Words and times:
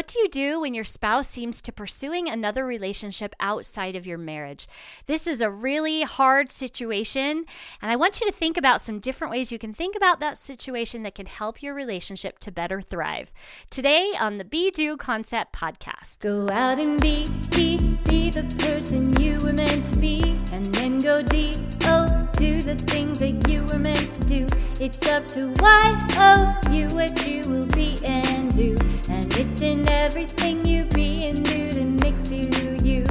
What 0.00 0.06
do 0.06 0.18
you 0.18 0.30
do 0.30 0.60
when 0.62 0.72
your 0.72 0.82
spouse 0.82 1.28
seems 1.28 1.60
to 1.60 1.72
pursuing 1.72 2.26
another 2.26 2.64
relationship 2.64 3.34
outside 3.38 3.94
of 3.94 4.06
your 4.06 4.16
marriage? 4.16 4.66
This 5.04 5.26
is 5.26 5.42
a 5.42 5.50
really 5.50 6.04
hard 6.04 6.50
situation, 6.50 7.44
and 7.82 7.90
I 7.92 7.96
want 7.96 8.18
you 8.18 8.26
to 8.26 8.32
think 8.32 8.56
about 8.56 8.80
some 8.80 8.98
different 8.98 9.30
ways 9.30 9.52
you 9.52 9.58
can 9.58 9.74
think 9.74 9.94
about 9.94 10.18
that 10.20 10.38
situation 10.38 11.02
that 11.02 11.16
can 11.16 11.26
help 11.26 11.62
your 11.62 11.74
relationship 11.74 12.38
to 12.38 12.50
better 12.50 12.80
thrive. 12.80 13.30
Today 13.68 14.14
on 14.18 14.38
the 14.38 14.44
Be 14.46 14.70
Do 14.70 14.96
Concept 14.96 15.52
podcast. 15.52 16.20
Go 16.20 16.48
out 16.48 16.78
and 16.78 16.98
be, 16.98 17.26
be, 17.50 17.76
be 18.08 18.30
the 18.30 18.44
person 18.64 19.12
you 19.20 19.36
were 19.44 19.52
meant 19.52 19.84
to 19.84 19.98
be, 19.98 20.22
and 20.50 20.64
then 20.64 20.98
go 20.98 21.20
deep. 21.20 21.58
Oh, 21.82 22.06
do 22.38 22.62
the 22.62 22.76
things 22.76 23.18
that 23.18 23.46
you 23.46 23.64
were 23.64 23.78
meant 23.78 24.10
to 24.12 24.24
do. 24.24 24.46
It's 24.80 25.06
up 25.08 25.28
to 25.28 25.52
why, 25.58 25.98
oh, 26.12 26.72
you 26.72 26.88
what 26.88 27.26
you 27.26 27.42
will 27.50 27.66
be 27.66 27.98
and 28.02 28.54
do, 28.54 28.74
and 29.10 29.32
it's 29.34 29.62
in 29.62 29.88
everything 29.88 30.64
you 30.64 30.84
be 30.84 31.26
and 31.26 31.44
do 31.44 31.72
that 31.72 32.04
makes 32.04 32.30
you 32.30 32.48
you. 32.84 33.04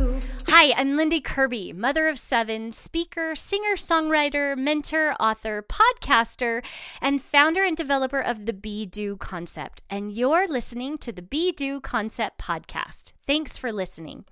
Hi, 0.48 0.74
I'm 0.76 0.96
Lindy 0.96 1.22
Kirby, 1.22 1.74
mother 1.74 2.08
of 2.08 2.18
seven, 2.18 2.72
speaker, 2.72 3.36
singer, 3.36 3.76
songwriter, 3.76 4.58
mentor, 4.58 5.14
author, 5.20 5.62
podcaster, 5.62 6.66
and 7.02 7.22
founder 7.22 7.64
and 7.64 7.78
developer 7.78 8.20
of 8.20 8.46
the 8.46 8.54
Be 8.54 8.86
Do 8.86 9.18
concept. 9.18 9.84
And 9.90 10.12
you're 10.12 10.48
listening 10.48 10.98
to 11.00 11.12
the 11.12 11.22
Be 11.22 11.52
Do 11.52 11.80
concept 11.80 12.40
podcast. 12.40 13.14
Thanks 13.30 13.60
for 13.60 13.72
listening. 13.72 14.26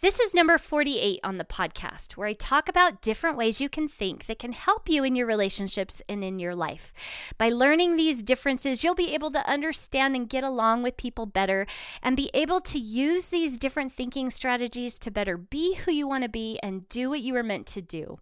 This 0.00 0.20
is 0.20 0.34
number 0.34 0.58
48 0.58 1.20
on 1.24 1.38
the 1.38 1.44
podcast, 1.46 2.18
where 2.18 2.28
I 2.28 2.34
talk 2.34 2.68
about 2.68 3.00
different 3.00 3.38
ways 3.38 3.62
you 3.62 3.70
can 3.70 3.88
think 3.88 4.26
that 4.26 4.38
can 4.38 4.52
help 4.52 4.90
you 4.90 5.04
in 5.04 5.16
your 5.16 5.26
relationships 5.26 6.02
and 6.06 6.22
in 6.22 6.38
your 6.38 6.54
life. 6.54 6.92
By 7.38 7.48
learning 7.48 7.96
these 7.96 8.22
differences, 8.22 8.84
you'll 8.84 8.94
be 8.94 9.14
able 9.14 9.30
to 9.30 9.50
understand 9.50 10.14
and 10.14 10.28
get 10.28 10.44
along 10.44 10.82
with 10.82 10.98
people 10.98 11.24
better 11.24 11.66
and 12.02 12.14
be 12.14 12.30
able 12.34 12.60
to 12.60 12.78
use 12.78 13.30
these 13.30 13.56
different 13.56 13.90
thinking 13.90 14.28
strategies 14.28 14.98
to 14.98 15.10
better 15.10 15.38
be 15.38 15.76
who 15.76 15.90
you 15.90 16.06
want 16.06 16.24
to 16.24 16.28
be 16.28 16.58
and 16.62 16.86
do 16.90 17.08
what 17.08 17.22
you 17.22 17.32
were 17.32 17.42
meant 17.42 17.66
to 17.68 17.80
do. 17.80 18.18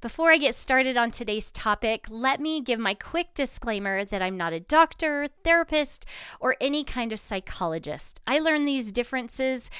Before 0.00 0.30
I 0.30 0.38
get 0.38 0.54
started 0.54 0.96
on 0.96 1.10
today's 1.10 1.50
topic, 1.50 2.06
let 2.10 2.40
me 2.40 2.60
give 2.60 2.78
my 2.78 2.94
quick 2.94 3.34
disclaimer 3.34 4.04
that 4.04 4.22
I'm 4.22 4.36
not 4.36 4.52
a 4.52 4.60
doctor, 4.60 5.28
therapist, 5.44 6.06
or 6.40 6.56
any 6.60 6.84
kind 6.84 7.12
of 7.12 7.20
psychologist. 7.20 8.20
I 8.26 8.38
learned 8.38 8.66
these 8.66 8.92
differences 8.92 9.70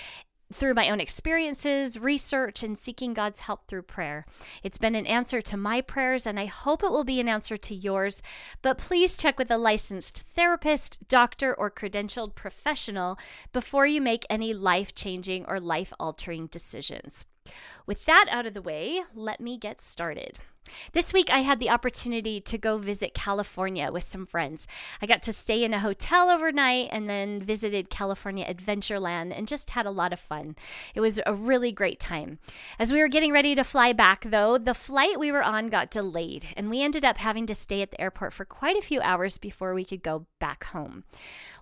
through 0.53 0.75
my 0.75 0.89
own 0.89 1.01
experiences, 1.01 1.99
research, 1.99 2.63
and 2.63 2.79
seeking 2.79 3.13
God's 3.13 3.41
help 3.41 3.67
through 3.67 3.83
prayer. 3.83 4.25
It's 4.63 4.79
been 4.79 4.95
an 4.95 5.07
answer 5.07 5.41
to 5.43 5.57
my 5.57 5.81
prayers, 5.81 6.27
and 6.27 6.39
I 6.39 6.47
hope 6.47 6.85
it 6.85 6.91
will 6.91 7.05
be 7.05 7.19
an 7.19 7.29
answer 7.29 7.57
to 7.57 7.75
yours. 7.75 8.23
But 8.63 8.79
please 8.79 9.17
check 9.17 9.39
with 9.39 9.51
a 9.51 9.59
licensed 9.59 10.23
therapist, 10.23 11.09
doctor, 11.09 11.55
or 11.55 11.71
credentialed 11.71 12.35
professional 12.35 13.19
before 13.53 13.87
you 13.87 14.01
make 14.01 14.27
any 14.31 14.55
life 14.55 14.95
changing 14.95 15.45
or 15.47 15.59
life 15.59 15.93
altering 15.99 16.47
decisions. 16.47 17.25
With 17.87 18.05
that 18.07 18.27
out 18.31 18.47
of 18.47 18.55
the 18.55 18.63
way, 18.63 19.03
let 19.15 19.41
me 19.41 19.59
get 19.59 19.81
started. 19.81 20.39
This 20.93 21.13
week, 21.13 21.29
I 21.31 21.41
had 21.41 21.61
the 21.61 21.71
opportunity 21.71 22.41
to 22.41 22.59
go 22.59 22.79
visit 22.79 23.15
California 23.15 23.93
with 23.93 24.05
some 24.05 24.27
friends. 24.27 24.67
I 25.03 25.07
got 25.07 25.23
to 25.23 25.33
stay 25.33 25.63
in 25.63 25.75
a 25.75 25.81
hotel 25.81 26.31
overnight 26.31 26.89
and 26.91 27.09
then 27.09 27.41
visited 27.41 27.91
California 27.91 28.47
Adventureland 28.47 29.37
and 29.37 29.47
just 29.47 29.71
had 29.71 29.87
a 29.87 29.91
lot 29.91 30.13
of 30.13 30.21
fun. 30.21 30.57
It 30.95 31.01
was 31.01 31.21
a 31.27 31.35
really 31.35 31.71
great 31.71 32.01
time. 32.01 32.39
As 32.79 32.93
we 32.93 33.01
were 33.01 33.09
getting 33.09 33.33
ready 33.33 33.55
to 33.55 33.65
fly 33.65 33.93
back, 33.93 34.25
though, 34.25 34.59
the 34.59 34.75
flight 34.75 35.19
we 35.19 35.31
were 35.31 35.43
on 35.43 35.69
got 35.69 35.91
delayed, 35.91 36.47
and 36.57 36.71
we 36.71 36.83
ended 36.83 37.05
up 37.05 37.19
having 37.19 37.47
to 37.47 37.55
stay 37.55 37.83
at 37.83 37.91
the 37.91 38.01
airport 38.01 38.33
for 38.33 38.45
quite 38.45 38.77
a 38.77 38.83
few 38.83 39.01
hours 39.01 39.39
before 39.39 39.75
we 39.75 39.85
could 39.85 40.03
go 40.03 40.27
back 40.41 40.65
home. 40.65 41.05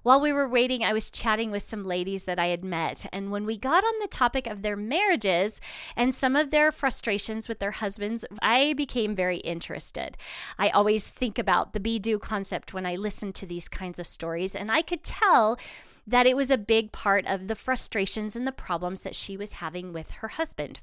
While 0.02 0.20
we 0.20 0.32
were 0.32 0.48
waiting, 0.48 0.82
I 0.82 0.92
was 0.92 1.12
chatting 1.12 1.52
with 1.52 1.62
some 1.62 1.84
ladies 1.84 2.24
that 2.24 2.38
I 2.38 2.46
had 2.46 2.64
met, 2.64 3.06
and 3.12 3.30
when 3.30 3.46
we 3.46 3.56
got 3.56 3.84
on 3.84 3.92
the 4.00 4.08
topic 4.08 4.46
of 4.48 4.62
their 4.62 4.76
marriages 4.76 5.60
and 5.96 6.12
some 6.12 6.34
of 6.34 6.50
their 6.50 6.72
frustrations 6.72 7.48
with 7.48 7.60
their 7.60 7.70
husbands, 7.70 8.24
I 8.42 8.72
became 8.72 8.91
very 9.16 9.38
interested. 9.38 10.16
I 10.58 10.68
always 10.70 11.10
think 11.10 11.38
about 11.38 11.72
the 11.72 11.80
be 11.80 11.98
do 11.98 12.18
concept 12.18 12.72
when 12.72 12.86
I 12.86 12.96
listen 12.96 13.32
to 13.34 13.46
these 13.46 13.68
kinds 13.68 13.98
of 13.98 14.06
stories, 14.06 14.54
and 14.54 14.70
I 14.70 14.82
could 14.82 15.02
tell 15.02 15.58
that 16.06 16.26
it 16.26 16.36
was 16.36 16.50
a 16.50 16.58
big 16.58 16.92
part 16.92 17.26
of 17.26 17.48
the 17.48 17.54
frustrations 17.54 18.36
and 18.36 18.46
the 18.46 18.52
problems 18.52 19.02
that 19.02 19.14
she 19.14 19.36
was 19.36 19.54
having 19.54 19.92
with 19.92 20.10
her 20.12 20.28
husband. 20.28 20.80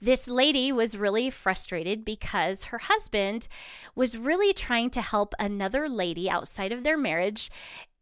This 0.00 0.28
lady 0.28 0.72
was 0.72 0.96
really 0.96 1.30
frustrated 1.30 2.04
because 2.04 2.64
her 2.64 2.78
husband 2.78 3.48
was 3.94 4.18
really 4.18 4.52
trying 4.52 4.90
to 4.90 5.00
help 5.00 5.34
another 5.38 5.88
lady 5.88 6.28
outside 6.28 6.70
of 6.70 6.84
their 6.84 6.98
marriage 6.98 7.50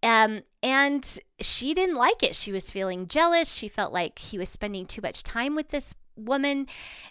um, 0.03 0.43
and 0.63 1.19
she 1.41 1.75
didn't 1.75 1.95
like 1.95 2.23
it. 2.23 2.35
She 2.35 2.51
was 2.51 2.71
feeling 2.71 3.07
jealous. 3.07 3.55
She 3.55 3.69
felt 3.69 3.93
like 3.93 4.19
he 4.19 4.37
was 4.37 4.49
spending 4.49 4.87
too 4.87 5.01
much 5.01 5.23
time 5.23 5.55
with 5.55 5.69
this 5.69 5.95
woman. 6.17 6.67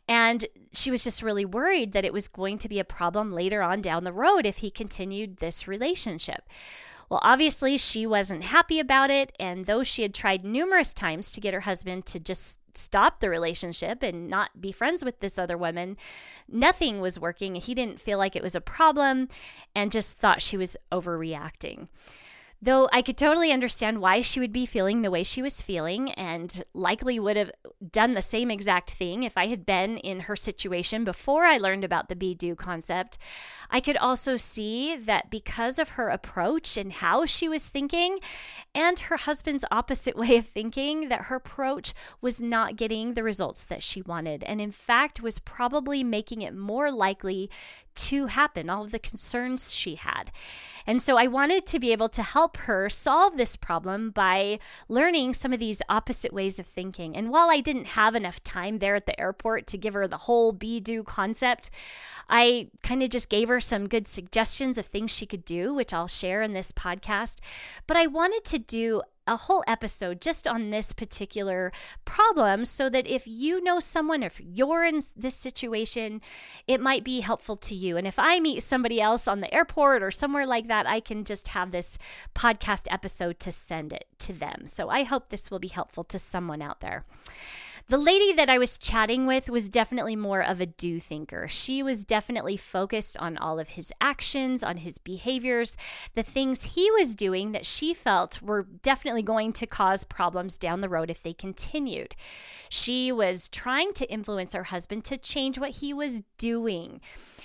And 0.07 0.45
she 0.73 0.91
was 0.91 1.03
just 1.03 1.21
really 1.21 1.45
worried 1.45 1.91
that 1.93 2.05
it 2.05 2.13
was 2.13 2.27
going 2.27 2.57
to 2.59 2.69
be 2.69 2.79
a 2.79 2.83
problem 2.83 3.31
later 3.31 3.61
on 3.61 3.81
down 3.81 4.03
the 4.03 4.13
road 4.13 4.45
if 4.45 4.57
he 4.57 4.71
continued 4.71 5.37
this 5.37 5.67
relationship. 5.67 6.47
Well, 7.09 7.19
obviously, 7.23 7.77
she 7.77 8.07
wasn't 8.07 8.43
happy 8.43 8.79
about 8.79 9.09
it. 9.09 9.33
And 9.37 9.65
though 9.65 9.83
she 9.83 10.01
had 10.01 10.13
tried 10.13 10.45
numerous 10.45 10.93
times 10.93 11.31
to 11.33 11.41
get 11.41 11.53
her 11.53 11.59
husband 11.61 12.05
to 12.05 12.19
just 12.21 12.59
stop 12.73 13.19
the 13.19 13.29
relationship 13.29 14.01
and 14.01 14.29
not 14.29 14.61
be 14.61 14.71
friends 14.71 15.03
with 15.03 15.19
this 15.19 15.37
other 15.37 15.57
woman, 15.57 15.97
nothing 16.47 17.01
was 17.01 17.19
working. 17.19 17.55
He 17.55 17.75
didn't 17.75 17.99
feel 17.99 18.17
like 18.17 18.37
it 18.37 18.43
was 18.43 18.55
a 18.55 18.61
problem 18.61 19.27
and 19.75 19.91
just 19.91 20.19
thought 20.19 20.41
she 20.41 20.55
was 20.55 20.77
overreacting. 20.89 21.89
Though 22.63 22.87
I 22.93 23.01
could 23.01 23.17
totally 23.17 23.51
understand 23.51 24.01
why 24.01 24.21
she 24.21 24.39
would 24.39 24.53
be 24.53 24.67
feeling 24.67 25.01
the 25.01 25.09
way 25.09 25.23
she 25.23 25.41
was 25.41 25.63
feeling, 25.63 26.11
and 26.11 26.63
likely 26.75 27.19
would 27.19 27.35
have 27.35 27.51
done 27.91 28.13
the 28.13 28.21
same 28.21 28.51
exact 28.51 28.91
thing 28.91 29.23
if 29.23 29.35
I 29.35 29.47
had 29.47 29.65
been 29.65 29.97
in 29.97 30.21
her 30.21 30.35
situation 30.35 31.03
before 31.03 31.45
I 31.45 31.57
learned 31.57 31.83
about 31.83 32.07
the 32.07 32.15
be 32.15 32.35
do 32.35 32.53
concept, 32.53 33.17
I 33.71 33.79
could 33.79 33.97
also 33.97 34.35
see 34.35 34.95
that 34.95 35.31
because 35.31 35.79
of 35.79 35.89
her 35.89 36.09
approach 36.09 36.77
and 36.77 36.91
how 36.91 37.25
she 37.25 37.49
was 37.49 37.67
thinking, 37.67 38.19
and 38.75 38.99
her 38.99 39.17
husband's 39.17 39.65
opposite 39.71 40.15
way 40.21 40.37
of 40.37 40.45
thinking, 40.45 41.09
that 41.09 41.23
her 41.23 41.37
approach 41.37 41.95
was 42.21 42.39
not 42.39 42.75
getting 42.75 43.15
the 43.15 43.23
results 43.23 43.65
that 43.65 43.81
she 43.81 44.03
wanted, 44.03 44.43
and 44.43 44.61
in 44.61 44.71
fact 44.71 45.19
was 45.19 45.39
probably 45.39 46.03
making 46.03 46.43
it 46.43 46.55
more 46.55 46.91
likely 46.91 47.49
to 47.95 48.27
happen, 48.27 48.69
all 48.69 48.83
of 48.83 48.91
the 48.91 48.99
concerns 48.99 49.73
she 49.73 49.95
had. 49.95 50.31
And 50.85 51.01
so 51.01 51.17
I 51.17 51.27
wanted 51.27 51.65
to 51.67 51.79
be 51.79 51.91
able 51.91 52.09
to 52.09 52.23
help 52.23 52.57
her 52.57 52.89
solve 52.89 53.37
this 53.37 53.55
problem 53.55 54.09
by 54.11 54.59
learning 54.87 55.33
some 55.33 55.53
of 55.53 55.59
these 55.59 55.81
opposite 55.89 56.33
ways 56.33 56.59
of 56.59 56.65
thinking. 56.65 57.15
And 57.15 57.29
while 57.29 57.49
I 57.49 57.59
didn't 57.59 57.87
have 57.87 58.15
enough 58.15 58.43
time 58.43 58.79
there 58.79 58.95
at 58.95 59.05
the 59.05 59.19
airport 59.19 59.67
to 59.67 59.77
give 59.77 59.93
her 59.93 60.07
the 60.07 60.17
whole 60.17 60.51
be 60.51 60.79
do 60.79 61.03
concept, 61.03 61.69
I 62.29 62.69
kind 62.81 63.03
of 63.03 63.09
just 63.09 63.29
gave 63.29 63.49
her 63.49 63.59
some 63.59 63.87
good 63.87 64.07
suggestions 64.07 64.77
of 64.77 64.85
things 64.85 65.13
she 65.13 65.25
could 65.25 65.45
do, 65.45 65.73
which 65.73 65.93
I'll 65.93 66.07
share 66.07 66.41
in 66.41 66.53
this 66.53 66.71
podcast. 66.71 67.39
But 67.87 67.97
I 67.97 68.07
wanted 68.07 68.45
to 68.45 68.59
do 68.59 69.01
a 69.27 69.35
whole 69.35 69.63
episode 69.67 70.21
just 70.21 70.47
on 70.47 70.69
this 70.69 70.93
particular 70.93 71.71
problem 72.05 72.65
so 72.65 72.89
that 72.89 73.07
if 73.07 73.27
you 73.27 73.63
know 73.63 73.79
someone, 73.79 74.23
if 74.23 74.41
you're 74.43 74.83
in 74.83 75.01
this 75.15 75.35
situation, 75.35 76.21
it 76.67 76.81
might 76.81 77.03
be 77.03 77.21
helpful 77.21 77.55
to 77.55 77.75
you. 77.75 77.97
And 77.97 78.07
if 78.07 78.17
I 78.17 78.39
meet 78.39 78.63
somebody 78.63 78.99
else 78.99 79.27
on 79.27 79.41
the 79.41 79.53
airport 79.53 80.03
or 80.03 80.11
somewhere 80.11 80.45
like 80.45 80.67
that, 80.67 80.87
I 80.87 80.99
can 80.99 81.23
just 81.23 81.49
have 81.49 81.71
this 81.71 81.97
podcast 82.35 82.87
episode 82.89 83.39
to 83.41 83.51
send 83.51 83.93
it 83.93 84.05
to 84.19 84.33
them. 84.33 84.63
So 84.65 84.89
I 84.89 85.03
hope 85.03 85.29
this 85.29 85.51
will 85.51 85.59
be 85.59 85.67
helpful 85.67 86.03
to 86.05 86.19
someone 86.19 86.61
out 86.61 86.81
there. 86.81 87.05
The 87.91 87.97
lady 87.97 88.31
that 88.31 88.49
I 88.49 88.57
was 88.57 88.77
chatting 88.77 89.25
with 89.25 89.49
was 89.49 89.67
definitely 89.67 90.15
more 90.15 90.39
of 90.41 90.61
a 90.61 90.65
do 90.65 90.97
thinker. 90.97 91.49
She 91.49 91.83
was 91.83 92.05
definitely 92.05 92.55
focused 92.55 93.17
on 93.17 93.35
all 93.35 93.59
of 93.59 93.67
his 93.67 93.91
actions, 93.99 94.63
on 94.63 94.77
his 94.77 94.97
behaviors, 94.97 95.75
the 96.13 96.23
things 96.23 96.75
he 96.75 96.89
was 96.89 97.15
doing 97.15 97.51
that 97.51 97.65
she 97.65 97.93
felt 97.93 98.41
were 98.41 98.65
definitely 98.81 99.23
going 99.23 99.51
to 99.51 99.67
cause 99.67 100.05
problems 100.05 100.57
down 100.57 100.79
the 100.79 100.87
road 100.87 101.09
if 101.09 101.21
they 101.21 101.33
continued. 101.33 102.15
She 102.69 103.11
was 103.11 103.49
trying 103.49 103.91
to 103.95 104.09
influence 104.09 104.53
her 104.53 104.63
husband 104.63 105.03
to 105.03 105.17
change 105.17 105.59
what 105.59 105.71
he 105.71 105.93
was 105.93 106.21
doing. 106.37 107.01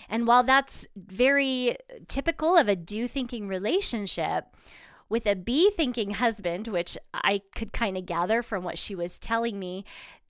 And 0.09 0.29
while 0.29 0.45
that's 0.45 0.87
very 0.95 1.77
typical 2.07 2.57
of 2.57 2.69
a 2.69 2.77
do 2.77 3.09
thinking 3.09 3.49
relationship, 3.49 4.45
with 5.09 5.27
a 5.27 5.37
be 5.37 5.71
thinking 5.71 6.13
husband, 6.13 6.69
which 6.69 6.99
I 7.15 7.43
could 7.55 7.73
kind 7.73 7.97
of 7.97 8.07
gather 8.07 8.43
from 8.43 8.65
what 8.65 8.79
she 8.79 8.95
was 8.95 9.19
telling 9.19 9.59
me, 9.59 9.85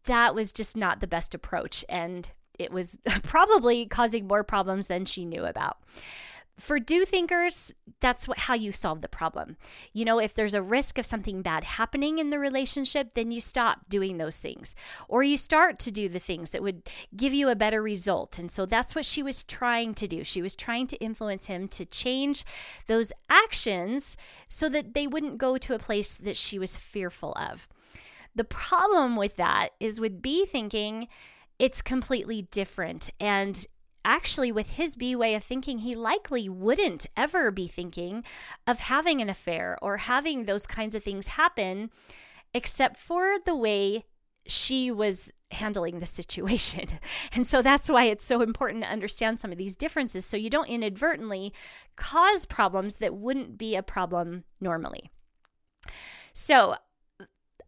that 0.06 0.34
was 0.34 0.52
just 0.52 0.76
not 0.76 1.00
the 1.00 1.06
best 1.06 1.34
approach. 1.34 1.84
And 1.88 2.30
it 2.58 2.72
was 2.72 2.98
probably 3.22 3.86
causing 3.86 4.26
more 4.26 4.44
problems 4.44 4.88
than 4.88 5.04
she 5.04 5.24
knew 5.24 5.44
about. 5.44 5.78
for 6.58 6.80
do 6.80 7.04
thinkers, 7.04 7.74
that's 8.00 8.26
what, 8.26 8.38
how 8.38 8.54
you 8.54 8.72
solve 8.72 9.02
the 9.02 9.08
problem. 9.08 9.56
You 9.92 10.06
know, 10.06 10.18
if 10.18 10.32
there's 10.34 10.54
a 10.54 10.62
risk 10.62 10.96
of 10.96 11.04
something 11.04 11.42
bad 11.42 11.64
happening 11.64 12.18
in 12.18 12.30
the 12.30 12.38
relationship, 12.38 13.12
then 13.12 13.30
you 13.30 13.42
stop 13.42 13.88
doing 13.90 14.16
those 14.16 14.40
things 14.40 14.74
or 15.06 15.22
you 15.22 15.36
start 15.36 15.78
to 15.80 15.90
do 15.90 16.08
the 16.08 16.18
things 16.18 16.50
that 16.50 16.62
would 16.62 16.88
give 17.14 17.34
you 17.34 17.50
a 17.50 17.56
better 17.56 17.82
result. 17.82 18.38
And 18.38 18.50
so 18.50 18.64
that's 18.64 18.94
what 18.94 19.04
she 19.04 19.22
was 19.22 19.44
trying 19.44 19.92
to 19.94 20.08
do. 20.08 20.24
She 20.24 20.40
was 20.40 20.56
trying 20.56 20.86
to 20.88 20.96
influence 20.96 21.46
him 21.46 21.68
to 21.68 21.84
change 21.84 22.44
those 22.86 23.12
actions 23.28 24.16
so 24.48 24.70
that 24.70 24.94
they 24.94 25.06
wouldn't 25.06 25.36
go 25.36 25.58
to 25.58 25.74
a 25.74 25.78
place 25.78 26.16
that 26.16 26.36
she 26.36 26.58
was 26.58 26.76
fearful 26.76 27.32
of. 27.32 27.68
The 28.36 28.44
problem 28.44 29.16
with 29.16 29.36
that 29.36 29.70
is 29.80 29.98
with 29.98 30.22
B 30.22 30.44
thinking, 30.44 31.08
it's 31.58 31.80
completely 31.80 32.42
different. 32.42 33.10
And 33.18 33.66
actually, 34.04 34.52
with 34.52 34.76
his 34.76 34.94
B 34.94 35.16
way 35.16 35.34
of 35.34 35.42
thinking, 35.42 35.78
he 35.78 35.94
likely 35.94 36.48
wouldn't 36.48 37.06
ever 37.16 37.50
be 37.50 37.66
thinking 37.66 38.24
of 38.66 38.78
having 38.78 39.20
an 39.22 39.30
affair 39.30 39.78
or 39.80 39.96
having 39.96 40.44
those 40.44 40.66
kinds 40.66 40.94
of 40.94 41.02
things 41.02 41.28
happen, 41.28 41.90
except 42.52 42.98
for 42.98 43.36
the 43.44 43.56
way 43.56 44.04
she 44.46 44.90
was 44.90 45.32
handling 45.50 45.98
the 45.98 46.06
situation. 46.06 46.86
And 47.32 47.46
so 47.46 47.60
that's 47.60 47.90
why 47.90 48.04
it's 48.04 48.24
so 48.24 48.40
important 48.40 48.84
to 48.84 48.90
understand 48.90 49.40
some 49.40 49.52
of 49.52 49.58
these 49.58 49.76
differences 49.76 50.24
so 50.24 50.36
you 50.36 50.48
don't 50.48 50.68
inadvertently 50.68 51.52
cause 51.96 52.46
problems 52.46 52.96
that 52.98 53.14
wouldn't 53.14 53.58
be 53.58 53.76
a 53.76 53.82
problem 53.82 54.44
normally. 54.60 55.10
So, 56.32 56.76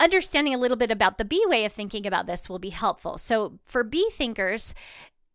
understanding 0.01 0.55
a 0.55 0.59
little 0.59 0.77
bit 0.77 0.91
about 0.91 1.19
the 1.19 1.25
B 1.25 1.43
way 1.47 1.65
of 1.65 1.73
thinking 1.73 2.07
about 2.07 2.27
this 2.27 2.49
will 2.49 2.59
be 2.59 2.71
helpful. 2.71 3.19
So, 3.19 3.59
for 3.65 3.85
B 3.85 4.09
thinkers, 4.13 4.75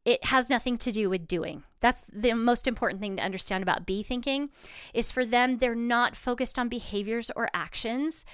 it 0.06 0.26
has 0.26 0.50
nothing 0.50 0.78
to 0.78 0.92
do 0.92 1.10
with 1.10 1.28
doing. 1.28 1.64
That's 1.80 2.04
the 2.12 2.34
most 2.34 2.68
important 2.68 3.02
thing 3.02 3.18
to 3.18 3.24
understand 3.24 3.64
about 3.64 3.86
B 3.86 4.04
thinking 4.04 4.50
is 4.94 5.12
for 5.12 5.26
them 5.26 5.58
they're 5.58 5.76
not 5.76 6.16
focused 6.16 6.60
on 6.60 6.68
behaviors 6.70 7.32
or 7.36 7.50
actions. 7.54 8.26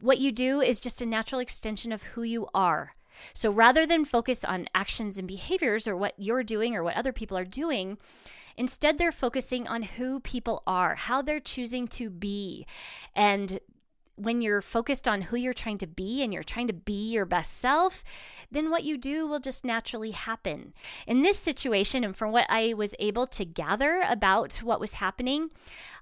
What 0.00 0.18
you 0.18 0.30
do 0.30 0.60
is 0.60 0.80
just 0.80 1.00
a 1.00 1.06
natural 1.06 1.40
extension 1.40 1.90
of 1.92 2.02
who 2.02 2.22
you 2.22 2.46
are. 2.52 2.94
So 3.32 3.50
rather 3.50 3.86
than 3.86 4.04
focus 4.04 4.44
on 4.44 4.68
actions 4.74 5.18
and 5.18 5.28
behaviors 5.28 5.86
or 5.86 5.96
what 5.96 6.14
you're 6.16 6.42
doing 6.42 6.74
or 6.74 6.82
what 6.82 6.96
other 6.96 7.12
people 7.12 7.36
are 7.36 7.44
doing, 7.44 7.98
instead 8.56 8.98
they're 8.98 9.12
focusing 9.12 9.66
on 9.66 9.82
who 9.82 10.20
people 10.20 10.62
are, 10.66 10.94
how 10.94 11.22
they're 11.22 11.40
choosing 11.40 11.86
to 11.88 12.10
be, 12.10 12.66
and 13.14 13.58
when 14.20 14.40
you're 14.40 14.60
focused 14.60 15.08
on 15.08 15.22
who 15.22 15.36
you're 15.36 15.52
trying 15.52 15.78
to 15.78 15.86
be 15.86 16.22
and 16.22 16.32
you're 16.32 16.42
trying 16.42 16.66
to 16.66 16.72
be 16.72 17.10
your 17.10 17.24
best 17.24 17.58
self, 17.58 18.04
then 18.50 18.70
what 18.70 18.84
you 18.84 18.98
do 18.98 19.26
will 19.26 19.40
just 19.40 19.64
naturally 19.64 20.10
happen. 20.10 20.72
In 21.06 21.22
this 21.22 21.38
situation, 21.38 22.04
and 22.04 22.14
from 22.14 22.30
what 22.30 22.46
I 22.48 22.74
was 22.74 22.94
able 22.98 23.26
to 23.28 23.44
gather 23.44 24.04
about 24.08 24.58
what 24.58 24.80
was 24.80 24.94
happening, 24.94 25.50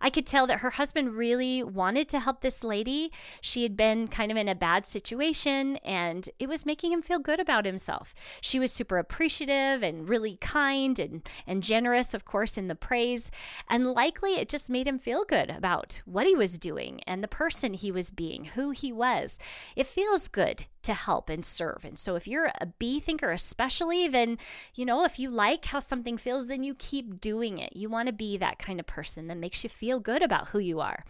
I 0.01 0.11
could 0.11 0.27
tell 0.27 0.47
that 0.47 0.61
her 0.61 0.71
husband 0.71 1.15
really 1.15 1.63
wanted 1.63 2.09
to 2.11 2.21
help 2.21 2.41
this 2.41 2.65
lady. 2.65 3.13
She 3.41 3.63
had 3.63 3.77
been 3.77 4.09
kind 4.09 4.31
of 4.31 4.37
in 4.37 4.49
a 4.49 4.55
bad 4.55 4.87
situation 4.87 5.77
and 5.79 6.29
it 6.39 6.49
was 6.49 6.67
making 6.67 6.93
him 6.93 7.03
feel 7.03 7.19
good 7.19 7.41
about 7.41 7.65
himself. 7.65 8.15
She 8.41 8.59
was 8.59 8.73
super 8.73 8.99
appreciative 8.99 9.83
and 9.83 10.09
really 10.09 10.37
kind 10.37 10.99
and, 10.99 11.29
and 11.47 11.63
generous, 11.63 12.15
of 12.15 12.25
course, 12.25 12.57
in 12.57 12.67
the 12.67 12.75
praise. 12.75 13.31
And 13.69 13.93
likely 13.93 14.35
it 14.35 14.49
just 14.49 14.71
made 14.71 14.87
him 14.87 14.99
feel 14.99 15.25
good 15.25 15.51
about 15.51 16.03
what 16.05 16.27
he 16.27 16.35
was 16.35 16.59
doing 16.59 17.01
and 17.07 17.23
the 17.23 17.29
person 17.29 17.75
he 17.75 17.91
was 17.91 18.08
being, 18.11 18.45
who 18.45 18.71
he 18.71 18.93
was. 18.93 19.39
It 19.77 19.87
feels 19.87 20.29
good 20.29 20.67
to 20.83 20.95
help 20.95 21.29
and 21.29 21.45
serve. 21.45 21.85
And 21.85 21.99
so 21.99 22.17
if 22.17 22.27
you're 22.27 22.51
a 22.61 22.67
B 22.79 23.01
thinker, 23.01 23.31
especially, 23.31 24.09
then, 24.09 24.39
you 24.75 24.85
know, 24.85 25.05
if 25.05 25.19
you 25.19 25.31
like 25.31 25.67
how 25.67 25.81
something 25.81 26.17
feels, 26.17 26.47
then 26.47 26.65
you 26.65 26.75
keep 26.75 27.21
doing 27.21 27.59
it. 27.59 27.77
You 27.77 27.89
want 27.89 28.07
to 28.07 28.13
be 28.13 28.37
that 28.37 28.59
kind 28.59 28.81
of 28.81 28.87
person 28.87 29.29
that 29.29 29.37
makes 29.37 29.63
you 29.63 29.71
feel 29.71 30.01
good 30.01 30.23
about 30.23 30.49
who 30.49 30.59
you 30.59 30.81
are. 30.81 31.05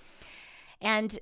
And 0.81 1.19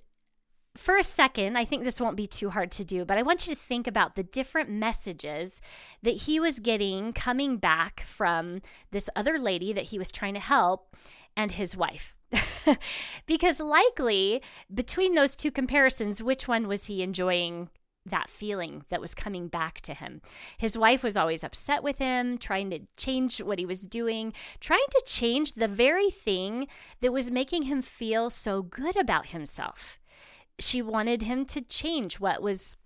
for 0.77 0.97
a 0.97 1.03
second, 1.03 1.57
I 1.57 1.65
think 1.65 1.85
this 1.85 2.01
won't 2.01 2.17
be 2.17 2.27
too 2.27 2.51
hard 2.51 2.71
to 2.73 2.85
do, 2.85 3.05
but 3.05 3.19
I 3.19 3.23
want 3.23 3.47
you 3.47 3.55
to 3.55 3.61
think 3.61 3.87
about 3.87 4.15
the 4.15 4.23
different 4.23 4.71
messages 4.71 5.61
that 6.03 6.23
he 6.23 6.39
was 6.39 6.59
getting 6.59 7.13
coming 7.13 7.57
back 7.57 8.01
from 8.01 8.61
this 8.91 9.09
other 9.17 9.39
lady 9.39 9.73
that 9.73 9.85
he 9.85 9.99
was 9.99 10.13
trying 10.13 10.35
to 10.35 10.41
help 10.41 10.95
and 11.37 11.53
his 11.53 11.77
wife. 11.77 12.16
because 13.27 13.61
likely 13.61 14.43
between 14.73 15.15
those 15.15 15.37
two 15.37 15.51
comparisons, 15.51 16.23
which 16.23 16.49
one 16.49 16.69
was 16.69 16.87
he 16.87 17.03
enjoying 17.03 17.69
that 18.07 18.31
feeling 18.31 18.85
that 18.89 19.01
was 19.01 19.15
coming 19.15 19.49
back 19.49 19.81
to 19.83 19.95
him. 19.95 20.21
His 20.57 20.79
wife 20.79 21.03
was 21.03 21.17
always 21.17 21.43
upset 21.43 21.83
with 21.83 21.99
him, 21.99 22.39
trying 22.39 22.71
to 22.71 22.81
change 22.97 23.39
what 23.43 23.59
he 23.59 23.67
was 23.67 23.83
doing, 23.83 24.33
trying 24.61 24.87
to 24.91 25.03
change 25.07 25.55
the 25.55 25.69
very 25.69 26.11
thing 26.11 26.69
that 27.01 27.13
was 27.13 27.31
making 27.31 27.63
him 27.63 27.83
feel 27.83 28.31
so 28.31 28.63
good 28.63 28.97
about 28.97 29.27
himself. 29.27 29.99
She 30.59 30.81
wanted 30.81 31.23
him 31.23 31.45
to 31.47 31.61
change 31.61 32.21
what 32.21 32.41
was 32.41 32.77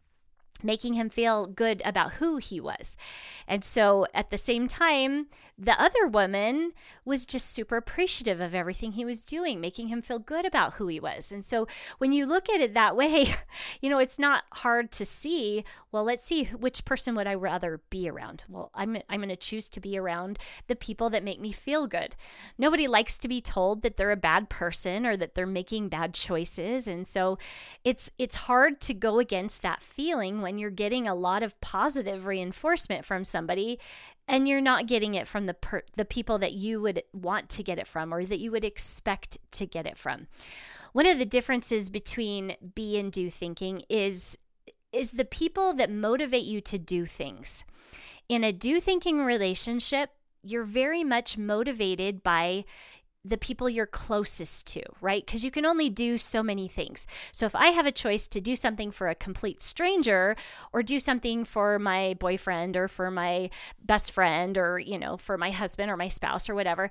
making 0.62 0.94
him 0.94 1.08
feel 1.08 1.46
good 1.46 1.82
about 1.84 2.14
who 2.14 2.38
he 2.38 2.60
was. 2.60 2.96
And 3.46 3.64
so 3.64 4.06
at 4.14 4.30
the 4.30 4.38
same 4.38 4.68
time, 4.68 5.26
the 5.58 5.78
other 5.80 6.06
woman 6.06 6.72
was 7.04 7.26
just 7.26 7.50
super 7.50 7.76
appreciative 7.76 8.40
of 8.40 8.54
everything 8.54 8.92
he 8.92 9.04
was 9.04 9.26
doing, 9.26 9.60
making 9.60 9.88
him 9.88 10.00
feel 10.00 10.18
good 10.18 10.46
about 10.46 10.74
who 10.74 10.86
he 10.86 10.98
was. 10.98 11.30
And 11.30 11.44
so 11.44 11.66
when 11.98 12.12
you 12.12 12.24
look 12.24 12.48
at 12.48 12.60
it 12.60 12.72
that 12.72 12.96
way, 12.96 13.26
you 13.82 13.90
know, 13.90 13.98
it's 13.98 14.18
not 14.18 14.44
hard 14.54 14.90
to 14.92 15.04
see, 15.04 15.64
well, 15.92 16.04
let's 16.04 16.22
see 16.22 16.44
which 16.44 16.86
person 16.86 17.14
would 17.14 17.26
I 17.26 17.34
rather 17.34 17.82
be 17.90 18.08
around? 18.08 18.44
Well, 18.48 18.70
I'm 18.74 18.96
I'm 19.08 19.20
going 19.20 19.28
to 19.28 19.36
choose 19.36 19.68
to 19.70 19.80
be 19.80 19.98
around 19.98 20.38
the 20.66 20.76
people 20.76 21.10
that 21.10 21.22
make 21.22 21.40
me 21.40 21.52
feel 21.52 21.86
good. 21.86 22.16
Nobody 22.56 22.88
likes 22.88 23.18
to 23.18 23.28
be 23.28 23.42
told 23.42 23.82
that 23.82 23.98
they're 23.98 24.10
a 24.10 24.16
bad 24.16 24.48
person 24.48 25.04
or 25.04 25.16
that 25.18 25.34
they're 25.34 25.46
making 25.46 25.88
bad 25.88 26.14
choices, 26.14 26.88
and 26.88 27.06
so 27.06 27.38
it's 27.84 28.10
it's 28.18 28.36
hard 28.36 28.80
to 28.82 28.94
go 28.94 29.18
against 29.18 29.60
that 29.60 29.82
feeling 29.82 30.40
when 30.40 30.49
you're 30.58 30.70
getting 30.70 31.06
a 31.06 31.14
lot 31.14 31.42
of 31.42 31.60
positive 31.60 32.26
reinforcement 32.26 33.04
from 33.04 33.24
somebody 33.24 33.78
and 34.26 34.48
you're 34.48 34.60
not 34.60 34.86
getting 34.86 35.14
it 35.14 35.26
from 35.26 35.46
the 35.46 35.54
per- 35.54 35.82
the 35.96 36.04
people 36.04 36.38
that 36.38 36.52
you 36.52 36.80
would 36.80 37.02
want 37.12 37.48
to 37.50 37.62
get 37.62 37.78
it 37.78 37.86
from 37.86 38.14
or 38.14 38.24
that 38.24 38.38
you 38.38 38.50
would 38.50 38.64
expect 38.64 39.38
to 39.52 39.66
get 39.66 39.86
it 39.86 39.98
from. 39.98 40.28
One 40.92 41.06
of 41.06 41.18
the 41.18 41.26
differences 41.26 41.90
between 41.90 42.56
be 42.74 42.98
and 42.98 43.12
do 43.12 43.30
thinking 43.30 43.82
is 43.88 44.38
is 44.92 45.12
the 45.12 45.24
people 45.24 45.72
that 45.74 45.90
motivate 45.90 46.44
you 46.44 46.60
to 46.60 46.78
do 46.78 47.06
things. 47.06 47.64
In 48.28 48.42
a 48.42 48.52
do 48.52 48.80
thinking 48.80 49.22
relationship, 49.22 50.10
you're 50.42 50.64
very 50.64 51.04
much 51.04 51.36
motivated 51.38 52.22
by 52.22 52.64
the 53.24 53.36
people 53.36 53.68
you're 53.68 53.86
closest 53.86 54.66
to, 54.68 54.82
right? 55.00 55.24
Because 55.24 55.44
you 55.44 55.50
can 55.50 55.66
only 55.66 55.90
do 55.90 56.16
so 56.16 56.42
many 56.42 56.68
things. 56.68 57.06
So 57.32 57.46
if 57.46 57.54
I 57.54 57.68
have 57.68 57.86
a 57.86 57.92
choice 57.92 58.26
to 58.28 58.40
do 58.40 58.56
something 58.56 58.90
for 58.90 59.08
a 59.08 59.14
complete 59.14 59.62
stranger 59.62 60.36
or 60.72 60.82
do 60.82 60.98
something 60.98 61.44
for 61.44 61.78
my 61.78 62.14
boyfriend 62.18 62.76
or 62.76 62.88
for 62.88 63.10
my 63.10 63.50
best 63.84 64.12
friend 64.12 64.56
or, 64.56 64.78
you 64.78 64.98
know, 64.98 65.16
for 65.16 65.36
my 65.36 65.50
husband 65.50 65.90
or 65.90 65.96
my 65.96 66.08
spouse 66.08 66.48
or 66.48 66.54
whatever, 66.54 66.88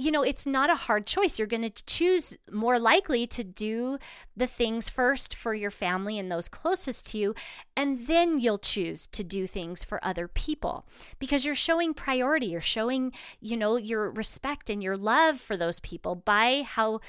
you 0.00 0.12
know, 0.12 0.22
it's 0.22 0.46
not 0.46 0.70
a 0.70 0.76
hard 0.76 1.06
choice. 1.06 1.38
You're 1.38 1.48
going 1.48 1.68
to 1.68 1.84
choose 1.84 2.36
more 2.52 2.78
likely 2.78 3.26
to 3.26 3.42
do 3.42 3.98
the 4.36 4.46
things 4.46 4.88
first 4.88 5.34
for 5.34 5.54
your 5.54 5.72
family 5.72 6.20
and 6.20 6.30
those 6.30 6.48
closest 6.48 7.08
to 7.08 7.18
you, 7.18 7.34
and 7.76 8.06
then 8.06 8.38
you'll 8.38 8.58
choose 8.58 9.08
to 9.08 9.24
do 9.24 9.48
things 9.48 9.82
for 9.82 10.02
other 10.04 10.28
people 10.28 10.86
because 11.18 11.44
you're 11.44 11.54
showing 11.56 11.94
priority. 11.94 12.46
You're 12.46 12.60
showing, 12.60 13.12
you 13.40 13.56
know, 13.56 13.76
your 13.76 14.08
respect 14.08 14.70
and 14.70 14.80
your 14.80 14.96
love 14.96 15.40
for 15.40 15.56
those 15.56 15.80
people 15.80 16.14
by 16.14 16.62
how 16.64 17.00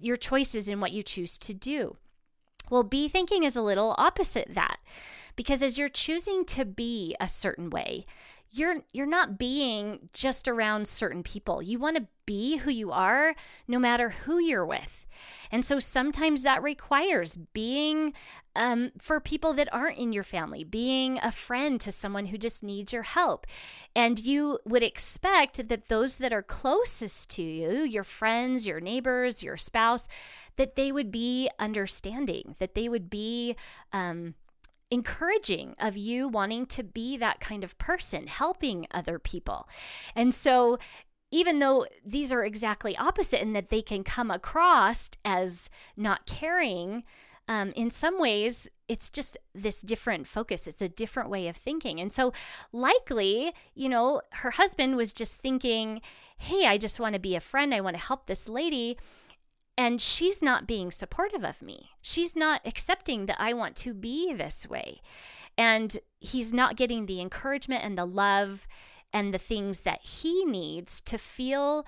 your 0.00 0.16
choices 0.16 0.66
and 0.66 0.80
what 0.80 0.90
you 0.90 1.04
choose 1.04 1.38
to 1.38 1.54
do. 1.54 1.96
Well, 2.70 2.82
be 2.82 3.06
thinking 3.06 3.44
is 3.44 3.54
a 3.54 3.62
little 3.62 3.94
opposite 3.98 4.48
that 4.54 4.78
because 5.36 5.62
as 5.62 5.78
you're 5.78 5.88
choosing 5.88 6.44
to 6.46 6.64
be 6.64 7.14
a 7.20 7.28
certain 7.28 7.70
way, 7.70 8.04
you're 8.52 8.82
you're 8.92 9.06
not 9.06 9.38
being 9.38 10.08
just 10.12 10.46
around 10.46 10.86
certain 10.86 11.22
people. 11.22 11.62
You 11.62 11.78
want 11.78 11.96
to 11.96 12.06
be 12.26 12.58
who 12.58 12.70
you 12.70 12.92
are 12.92 13.34
no 13.66 13.78
matter 13.78 14.10
who 14.10 14.38
you're 14.38 14.66
with. 14.66 15.06
And 15.50 15.64
so 15.64 15.78
sometimes 15.78 16.42
that 16.42 16.62
requires 16.62 17.36
being 17.36 18.14
um, 18.54 18.92
for 18.98 19.20
people 19.20 19.52
that 19.54 19.72
aren't 19.72 19.98
in 19.98 20.12
your 20.12 20.22
family, 20.22 20.64
being 20.64 21.18
a 21.22 21.32
friend 21.32 21.80
to 21.80 21.92
someone 21.92 22.26
who 22.26 22.38
just 22.38 22.62
needs 22.62 22.92
your 22.92 23.02
help. 23.02 23.46
And 23.94 24.24
you 24.24 24.58
would 24.64 24.82
expect 24.82 25.68
that 25.68 25.88
those 25.88 26.18
that 26.18 26.32
are 26.32 26.42
closest 26.42 27.30
to 27.30 27.42
you, 27.42 27.80
your 27.80 28.04
friends, 28.04 28.66
your 28.66 28.80
neighbors, 28.80 29.42
your 29.42 29.56
spouse, 29.56 30.08
that 30.56 30.76
they 30.76 30.92
would 30.92 31.10
be 31.10 31.50
understanding, 31.58 32.56
that 32.58 32.74
they 32.74 32.88
would 32.88 33.08
be. 33.10 33.56
Um, 33.92 34.34
encouraging 34.90 35.74
of 35.80 35.96
you 35.96 36.28
wanting 36.28 36.66
to 36.66 36.82
be 36.82 37.16
that 37.16 37.40
kind 37.40 37.64
of 37.64 37.78
person, 37.78 38.26
helping 38.26 38.86
other 38.90 39.18
people. 39.18 39.66
And 40.14 40.34
so, 40.34 40.78
even 41.32 41.58
though 41.58 41.86
these 42.04 42.32
are 42.32 42.44
exactly 42.44 42.96
opposite 42.96 43.40
in 43.40 43.54
that 43.54 43.70
they 43.70 43.82
can 43.82 44.04
come 44.04 44.30
across 44.30 45.10
as 45.24 45.68
not 45.96 46.26
caring, 46.26 47.02
um, 47.48 47.72
in 47.74 47.90
some 47.90 48.20
ways, 48.20 48.68
it's 48.86 49.10
just 49.10 49.36
this 49.54 49.80
different 49.80 50.26
focus. 50.26 50.68
It's 50.68 50.82
a 50.82 50.88
different 50.88 51.30
way 51.30 51.48
of 51.48 51.56
thinking. 51.56 51.98
And 51.98 52.12
so, 52.12 52.32
likely, 52.70 53.52
you 53.74 53.88
know, 53.88 54.20
her 54.30 54.52
husband 54.52 54.96
was 54.96 55.12
just 55.12 55.40
thinking, 55.40 56.02
hey, 56.36 56.66
I 56.66 56.78
just 56.78 57.00
want 57.00 57.14
to 57.14 57.18
be 57.18 57.34
a 57.34 57.40
friend. 57.40 57.74
I 57.74 57.80
want 57.80 57.96
to 57.96 58.06
help 58.06 58.26
this 58.26 58.48
lady. 58.48 58.96
And 59.76 60.00
she's 60.00 60.42
not 60.42 60.66
being 60.66 60.90
supportive 60.90 61.42
of 61.42 61.62
me. 61.62 61.90
She's 62.02 62.36
not 62.36 62.60
accepting 62.66 63.26
that 63.26 63.40
I 63.40 63.54
want 63.54 63.74
to 63.76 63.94
be 63.94 64.34
this 64.34 64.68
way. 64.68 65.00
And 65.56 65.98
he's 66.20 66.52
not 66.52 66.76
getting 66.76 67.06
the 67.06 67.20
encouragement 67.20 67.82
and 67.82 67.96
the 67.96 68.04
love 68.04 68.68
and 69.12 69.32
the 69.32 69.38
things 69.38 69.82
that 69.82 70.02
he 70.02 70.44
needs 70.44 71.00
to 71.02 71.18
feel 71.18 71.84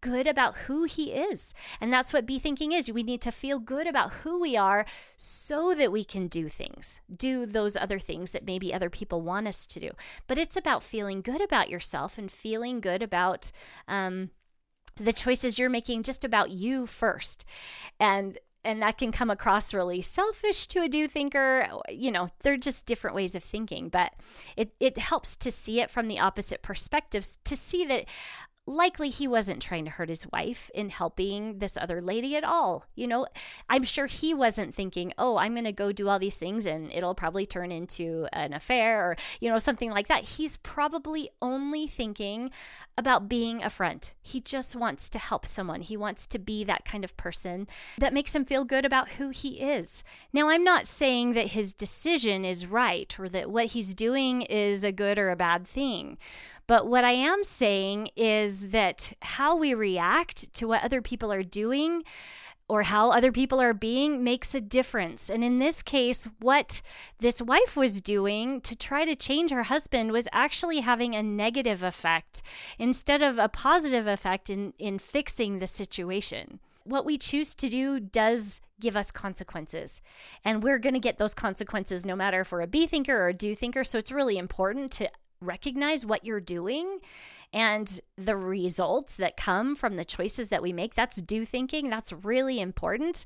good 0.00 0.26
about 0.26 0.54
who 0.56 0.84
he 0.84 1.12
is. 1.12 1.52
And 1.80 1.92
that's 1.92 2.12
what 2.12 2.26
be 2.26 2.38
thinking 2.38 2.72
is. 2.72 2.90
We 2.90 3.02
need 3.02 3.20
to 3.22 3.32
feel 3.32 3.58
good 3.58 3.86
about 3.86 4.12
who 4.12 4.40
we 4.40 4.56
are 4.56 4.86
so 5.16 5.74
that 5.74 5.92
we 5.92 6.04
can 6.04 6.28
do 6.28 6.48
things, 6.48 7.00
do 7.14 7.46
those 7.46 7.76
other 7.76 7.98
things 7.98 8.32
that 8.32 8.46
maybe 8.46 8.72
other 8.72 8.90
people 8.90 9.20
want 9.20 9.48
us 9.48 9.66
to 9.66 9.80
do. 9.80 9.90
But 10.26 10.38
it's 10.38 10.56
about 10.56 10.82
feeling 10.82 11.22
good 11.22 11.40
about 11.40 11.68
yourself 11.70 12.18
and 12.18 12.30
feeling 12.30 12.80
good 12.80 13.02
about 13.02 13.50
um, 13.88 14.30
the 14.96 15.12
choices 15.12 15.58
you're 15.58 15.70
making 15.70 16.02
just 16.02 16.24
about 16.24 16.50
you 16.50 16.86
first. 16.86 17.44
And 17.98 18.38
and 18.64 18.82
that 18.82 18.98
can 18.98 19.12
come 19.12 19.30
across 19.30 19.72
really 19.72 20.02
selfish 20.02 20.66
to 20.66 20.82
a 20.82 20.88
do 20.88 21.08
thinker 21.08 21.66
you 21.88 22.10
know 22.10 22.28
they're 22.40 22.56
just 22.56 22.86
different 22.86 23.16
ways 23.16 23.34
of 23.34 23.42
thinking 23.42 23.88
but 23.88 24.12
it, 24.56 24.72
it 24.80 24.98
helps 24.98 25.36
to 25.36 25.50
see 25.50 25.80
it 25.80 25.90
from 25.90 26.08
the 26.08 26.18
opposite 26.18 26.62
perspectives 26.62 27.38
to 27.44 27.56
see 27.56 27.84
that 27.84 28.04
likely 28.70 29.08
he 29.08 29.26
wasn't 29.26 29.60
trying 29.60 29.84
to 29.84 29.90
hurt 29.90 30.08
his 30.08 30.26
wife 30.32 30.70
in 30.74 30.88
helping 30.90 31.58
this 31.58 31.76
other 31.76 32.00
lady 32.00 32.36
at 32.36 32.44
all. 32.44 32.84
You 32.94 33.08
know, 33.08 33.26
I'm 33.68 33.82
sure 33.82 34.06
he 34.06 34.32
wasn't 34.32 34.74
thinking, 34.74 35.12
oh, 35.18 35.36
I'm 35.36 35.54
going 35.54 35.64
to 35.64 35.72
go 35.72 35.92
do 35.92 36.08
all 36.08 36.18
these 36.18 36.36
things 36.36 36.66
and 36.66 36.90
it'll 36.92 37.14
probably 37.14 37.46
turn 37.46 37.72
into 37.72 38.28
an 38.32 38.52
affair 38.52 39.04
or, 39.04 39.16
you 39.40 39.50
know, 39.50 39.58
something 39.58 39.90
like 39.90 40.06
that. 40.08 40.22
He's 40.22 40.56
probably 40.58 41.28
only 41.42 41.86
thinking 41.86 42.50
about 42.96 43.28
being 43.28 43.62
a 43.62 43.70
friend. 43.70 44.12
He 44.22 44.40
just 44.40 44.76
wants 44.76 45.08
to 45.10 45.18
help 45.18 45.44
someone. 45.44 45.80
He 45.80 45.96
wants 45.96 46.26
to 46.28 46.38
be 46.38 46.62
that 46.64 46.84
kind 46.84 47.04
of 47.04 47.16
person 47.16 47.66
that 47.98 48.14
makes 48.14 48.34
him 48.34 48.44
feel 48.44 48.64
good 48.64 48.84
about 48.84 49.10
who 49.12 49.30
he 49.30 49.60
is. 49.60 50.04
Now, 50.32 50.48
I'm 50.48 50.64
not 50.64 50.86
saying 50.86 51.32
that 51.32 51.48
his 51.48 51.72
decision 51.72 52.44
is 52.44 52.66
right 52.66 53.18
or 53.18 53.28
that 53.30 53.50
what 53.50 53.66
he's 53.66 53.94
doing 53.94 54.42
is 54.42 54.84
a 54.84 54.92
good 54.92 55.18
or 55.18 55.30
a 55.30 55.36
bad 55.36 55.66
thing. 55.66 56.18
But 56.70 56.86
what 56.86 57.02
I 57.02 57.10
am 57.10 57.42
saying 57.42 58.10
is 58.14 58.68
that 58.68 59.12
how 59.22 59.56
we 59.56 59.74
react 59.74 60.54
to 60.54 60.68
what 60.68 60.84
other 60.84 61.02
people 61.02 61.32
are 61.32 61.42
doing 61.42 62.04
or 62.68 62.84
how 62.84 63.10
other 63.10 63.32
people 63.32 63.60
are 63.60 63.74
being 63.74 64.22
makes 64.22 64.54
a 64.54 64.60
difference. 64.60 65.28
And 65.28 65.42
in 65.42 65.58
this 65.58 65.82
case, 65.82 66.28
what 66.38 66.80
this 67.18 67.42
wife 67.42 67.76
was 67.76 68.00
doing 68.00 68.60
to 68.60 68.76
try 68.76 69.04
to 69.04 69.16
change 69.16 69.50
her 69.50 69.64
husband 69.64 70.12
was 70.12 70.28
actually 70.30 70.78
having 70.78 71.16
a 71.16 71.24
negative 71.24 71.82
effect 71.82 72.40
instead 72.78 73.20
of 73.20 73.36
a 73.36 73.48
positive 73.48 74.06
effect 74.06 74.48
in, 74.48 74.72
in 74.78 75.00
fixing 75.00 75.58
the 75.58 75.66
situation. 75.66 76.60
What 76.84 77.04
we 77.04 77.18
choose 77.18 77.56
to 77.56 77.68
do 77.68 77.98
does 77.98 78.60
give 78.78 78.96
us 78.96 79.10
consequences. 79.10 80.00
And 80.44 80.62
we're 80.62 80.78
going 80.78 80.94
to 80.94 81.00
get 81.00 81.18
those 81.18 81.34
consequences 81.34 82.06
no 82.06 82.14
matter 82.14 82.42
if 82.42 82.52
we're 82.52 82.60
a 82.60 82.68
be 82.68 82.86
thinker 82.86 83.16
or 83.20 83.26
a 83.26 83.34
do 83.34 83.56
thinker. 83.56 83.82
So 83.82 83.98
it's 83.98 84.12
really 84.12 84.38
important 84.38 84.92
to 84.92 85.10
recognize 85.40 86.04
what 86.04 86.24
you're 86.24 86.40
doing 86.40 86.98
and 87.52 88.00
the 88.16 88.36
results 88.36 89.16
that 89.16 89.36
come 89.36 89.74
from 89.74 89.96
the 89.96 90.04
choices 90.04 90.50
that 90.50 90.62
we 90.62 90.72
make. 90.72 90.94
That's 90.94 91.20
do 91.20 91.44
thinking. 91.44 91.90
That's 91.90 92.12
really 92.12 92.60
important. 92.60 93.24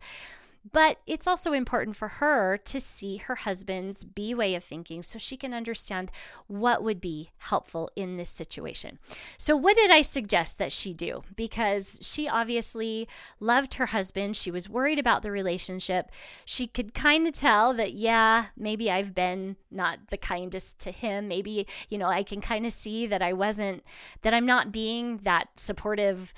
But 0.73 0.99
it's 1.07 1.27
also 1.27 1.53
important 1.53 1.95
for 1.95 2.09
her 2.09 2.57
to 2.57 2.81
see 2.81 3.19
her 3.19 3.35
husband's 3.35 4.03
B 4.03 4.35
way 4.35 4.55
of 4.55 4.65
thinking 4.65 5.03
so 5.03 5.19
she 5.19 5.37
can 5.37 5.53
understand 5.53 6.11
what 6.47 6.83
would 6.83 7.01
be 7.01 7.31
helpful 7.37 7.91
in 7.95 8.17
this 8.17 8.31
situation. 8.31 8.99
So, 9.37 9.57
what 9.57 9.77
did 9.77 9.91
I 9.91 10.01
suggest 10.01 10.59
that 10.59 10.73
she 10.73 10.95
do? 10.95 11.23
Because 11.37 11.99
she 12.03 12.27
obviously 12.29 13.07
loved 13.41 13.75
her 13.75 13.87
husband. 13.87 14.37
She 14.37 14.51
was 14.51 14.69
worried 14.69 14.99
about 14.99 15.23
the 15.23 15.31
relationship. 15.31 16.11
She 16.47 16.67
could 16.67 16.95
kind 16.95 17.27
of 17.27 17.35
tell 17.35 17.75
that, 17.75 17.93
yeah, 17.93 18.47
maybe 18.57 18.91
I've 18.91 19.15
been 19.15 19.57
not 19.71 20.09
the 20.09 20.17
kindest 20.17 20.81
to 20.81 20.91
him. 20.91 21.29
Maybe, 21.29 21.67
you 21.91 21.99
know, 21.99 22.09
I 22.09 22.23
can 22.23 22.41
kind 22.41 22.65
of 22.65 22.73
see 22.73 23.07
that 23.07 23.21
I 23.21 23.35
wasn't, 23.35 23.85
that 24.23 24.33
I'm 24.33 24.47
not 24.47 24.73
being 24.73 25.19
that 25.19 25.61
supportive 25.61 26.33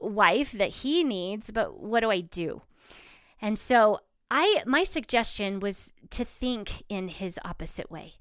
wife 0.00 0.52
that 0.52 0.70
he 0.70 1.02
needs. 1.02 1.50
But 1.50 1.80
what 1.80 2.00
do 2.00 2.10
I 2.10 2.20
do? 2.20 2.62
And 3.42 3.58
so 3.58 3.98
I 4.30 4.62
my 4.64 4.84
suggestion 4.84 5.60
was 5.60 5.92
to 6.10 6.24
think 6.24 6.84
in 6.88 7.08
his 7.08 7.38
opposite 7.44 7.90
way. 7.90 8.14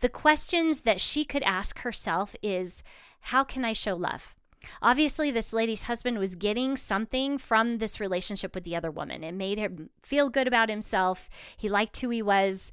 The 0.00 0.10
questions 0.10 0.82
that 0.82 1.00
she 1.00 1.24
could 1.24 1.42
ask 1.44 1.78
herself 1.78 2.36
is 2.42 2.82
how 3.20 3.44
can 3.44 3.64
I 3.64 3.72
show 3.72 3.94
love? 3.94 4.34
Obviously, 4.82 5.30
this 5.30 5.52
lady's 5.52 5.84
husband 5.84 6.18
was 6.18 6.34
getting 6.34 6.76
something 6.76 7.38
from 7.38 7.78
this 7.78 8.00
relationship 8.00 8.54
with 8.54 8.64
the 8.64 8.76
other 8.76 8.90
woman. 8.90 9.22
It 9.22 9.32
made 9.32 9.58
him 9.58 9.90
feel 10.02 10.28
good 10.30 10.46
about 10.46 10.70
himself. 10.70 11.28
He 11.56 11.68
liked 11.68 11.98
who 12.00 12.10
he 12.10 12.22
was, 12.22 12.72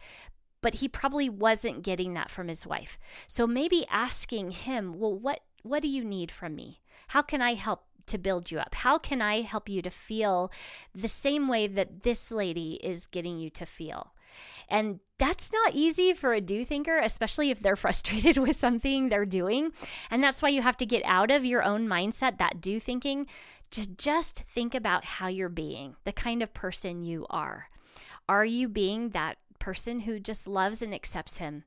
but 0.61 0.75
he 0.75 0.87
probably 0.87 1.29
wasn't 1.29 1.83
getting 1.83 2.13
that 2.13 2.29
from 2.29 2.47
his 2.47 2.65
wife. 2.65 2.97
So 3.27 3.45
maybe 3.45 3.85
asking 3.89 4.51
him, 4.51 4.97
"Well, 4.97 5.17
what 5.17 5.41
what 5.63 5.81
do 5.81 5.87
you 5.87 6.03
need 6.03 6.31
from 6.31 6.55
me? 6.55 6.79
How 7.09 7.21
can 7.21 7.41
I 7.41 7.53
help 7.53 7.85
to 8.07 8.17
build 8.17 8.51
you 8.51 8.59
up? 8.59 8.75
How 8.75 8.97
can 8.97 9.21
I 9.21 9.41
help 9.41 9.69
you 9.69 9.81
to 9.81 9.89
feel 9.89 10.51
the 10.93 11.07
same 11.07 11.47
way 11.47 11.67
that 11.67 12.03
this 12.03 12.31
lady 12.31 12.79
is 12.83 13.05
getting 13.05 13.39
you 13.39 13.49
to 13.51 13.65
feel? 13.65 14.11
And 14.69 14.99
that's 15.17 15.51
not 15.51 15.75
easy 15.75 16.13
for 16.13 16.33
a 16.33 16.41
do 16.41 16.63
thinker, 16.63 16.97
especially 16.97 17.51
if 17.51 17.59
they're 17.59 17.75
frustrated 17.77 18.37
with 18.37 18.55
something 18.55 19.09
they're 19.09 19.25
doing. 19.25 19.71
And 20.09 20.23
that's 20.23 20.41
why 20.41 20.49
you 20.49 20.61
have 20.61 20.77
to 20.77 20.85
get 20.85 21.03
out 21.05 21.31
of 21.31 21.45
your 21.45 21.63
own 21.63 21.87
mindset, 21.87 22.37
that 22.37 22.61
do 22.61 22.79
thinking. 22.79 23.27
Just, 23.69 23.97
just 23.97 24.43
think 24.43 24.73
about 24.73 25.05
how 25.05 25.27
you're 25.27 25.49
being, 25.49 25.95
the 26.03 26.11
kind 26.11 26.41
of 26.41 26.53
person 26.53 27.03
you 27.03 27.25
are. 27.29 27.69
Are 28.27 28.45
you 28.45 28.69
being 28.69 29.09
that 29.09 29.37
person 29.59 30.01
who 30.01 30.19
just 30.19 30.47
loves 30.47 30.81
and 30.81 30.93
accepts 30.93 31.37
him, 31.37 31.63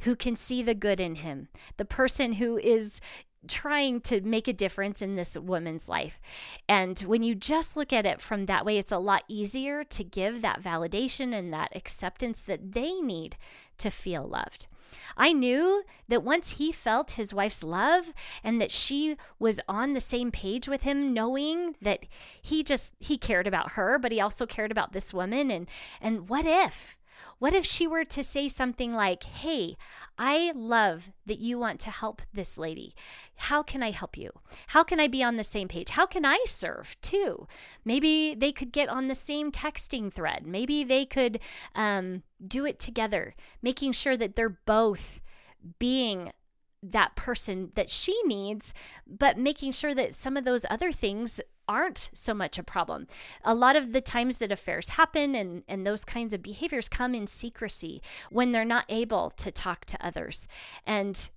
who 0.00 0.16
can 0.16 0.36
see 0.36 0.62
the 0.62 0.74
good 0.74 1.00
in 1.00 1.16
him, 1.16 1.48
the 1.76 1.84
person 1.84 2.34
who 2.34 2.56
is 2.56 3.00
trying 3.48 4.00
to 4.02 4.20
make 4.20 4.48
a 4.48 4.52
difference 4.52 5.02
in 5.02 5.16
this 5.16 5.36
woman's 5.38 5.88
life. 5.88 6.20
And 6.68 6.98
when 7.00 7.22
you 7.22 7.34
just 7.34 7.76
look 7.76 7.92
at 7.92 8.06
it 8.06 8.20
from 8.20 8.46
that 8.46 8.64
way, 8.64 8.78
it's 8.78 8.92
a 8.92 8.98
lot 8.98 9.24
easier 9.28 9.84
to 9.84 10.04
give 10.04 10.42
that 10.42 10.62
validation 10.62 11.34
and 11.34 11.52
that 11.52 11.74
acceptance 11.74 12.42
that 12.42 12.72
they 12.72 13.00
need 13.00 13.36
to 13.78 13.90
feel 13.90 14.24
loved. 14.24 14.66
I 15.16 15.32
knew 15.32 15.84
that 16.08 16.22
once 16.22 16.58
he 16.58 16.70
felt 16.70 17.12
his 17.12 17.32
wife's 17.32 17.62
love 17.62 18.12
and 18.44 18.60
that 18.60 18.70
she 18.70 19.16
was 19.38 19.60
on 19.68 19.92
the 19.92 20.00
same 20.00 20.30
page 20.30 20.68
with 20.68 20.82
him 20.82 21.12
knowing 21.12 21.76
that 21.80 22.06
he 22.40 22.62
just 22.62 22.94
he 22.98 23.16
cared 23.16 23.46
about 23.46 23.72
her 23.72 23.98
but 23.98 24.12
he 24.12 24.20
also 24.20 24.46
cared 24.46 24.70
about 24.70 24.92
this 24.92 25.14
woman 25.14 25.50
and 25.50 25.68
and 26.00 26.28
what 26.28 26.44
if 26.44 26.98
what 27.38 27.54
if 27.54 27.64
she 27.64 27.86
were 27.86 28.04
to 28.04 28.22
say 28.22 28.48
something 28.48 28.94
like, 28.94 29.24
Hey, 29.24 29.76
I 30.18 30.52
love 30.54 31.10
that 31.26 31.38
you 31.38 31.58
want 31.58 31.80
to 31.80 31.90
help 31.90 32.22
this 32.32 32.58
lady. 32.58 32.94
How 33.36 33.62
can 33.62 33.82
I 33.82 33.90
help 33.90 34.16
you? 34.16 34.30
How 34.68 34.84
can 34.84 35.00
I 35.00 35.08
be 35.08 35.22
on 35.22 35.36
the 35.36 35.44
same 35.44 35.68
page? 35.68 35.90
How 35.90 36.06
can 36.06 36.24
I 36.24 36.38
serve 36.44 36.96
too? 37.00 37.46
Maybe 37.84 38.34
they 38.34 38.52
could 38.52 38.72
get 38.72 38.88
on 38.88 39.08
the 39.08 39.14
same 39.14 39.50
texting 39.50 40.12
thread. 40.12 40.46
Maybe 40.46 40.84
they 40.84 41.04
could 41.04 41.40
um, 41.74 42.22
do 42.46 42.64
it 42.64 42.78
together, 42.78 43.34
making 43.60 43.92
sure 43.92 44.16
that 44.16 44.36
they're 44.36 44.58
both 44.64 45.20
being 45.78 46.32
that 46.82 47.14
person 47.14 47.70
that 47.74 47.90
she 47.90 48.20
needs, 48.24 48.74
but 49.06 49.38
making 49.38 49.72
sure 49.72 49.94
that 49.94 50.14
some 50.14 50.36
of 50.36 50.44
those 50.44 50.66
other 50.68 50.90
things 50.92 51.40
aren't 51.72 52.10
so 52.12 52.34
much 52.34 52.58
a 52.58 52.62
problem. 52.62 53.06
A 53.44 53.54
lot 53.54 53.76
of 53.76 53.92
the 53.92 54.00
times 54.00 54.38
that 54.38 54.52
affairs 54.52 54.90
happen 54.90 55.34
and, 55.34 55.62
and 55.66 55.86
those 55.86 56.04
kinds 56.04 56.34
of 56.34 56.42
behaviors 56.42 56.88
come 56.88 57.14
in 57.14 57.26
secrecy 57.26 58.02
when 58.30 58.52
they're 58.52 58.64
not 58.64 58.84
able 58.88 59.30
to 59.30 59.50
talk 59.50 59.84
to 59.86 60.06
others. 60.06 60.46
And 60.86 61.30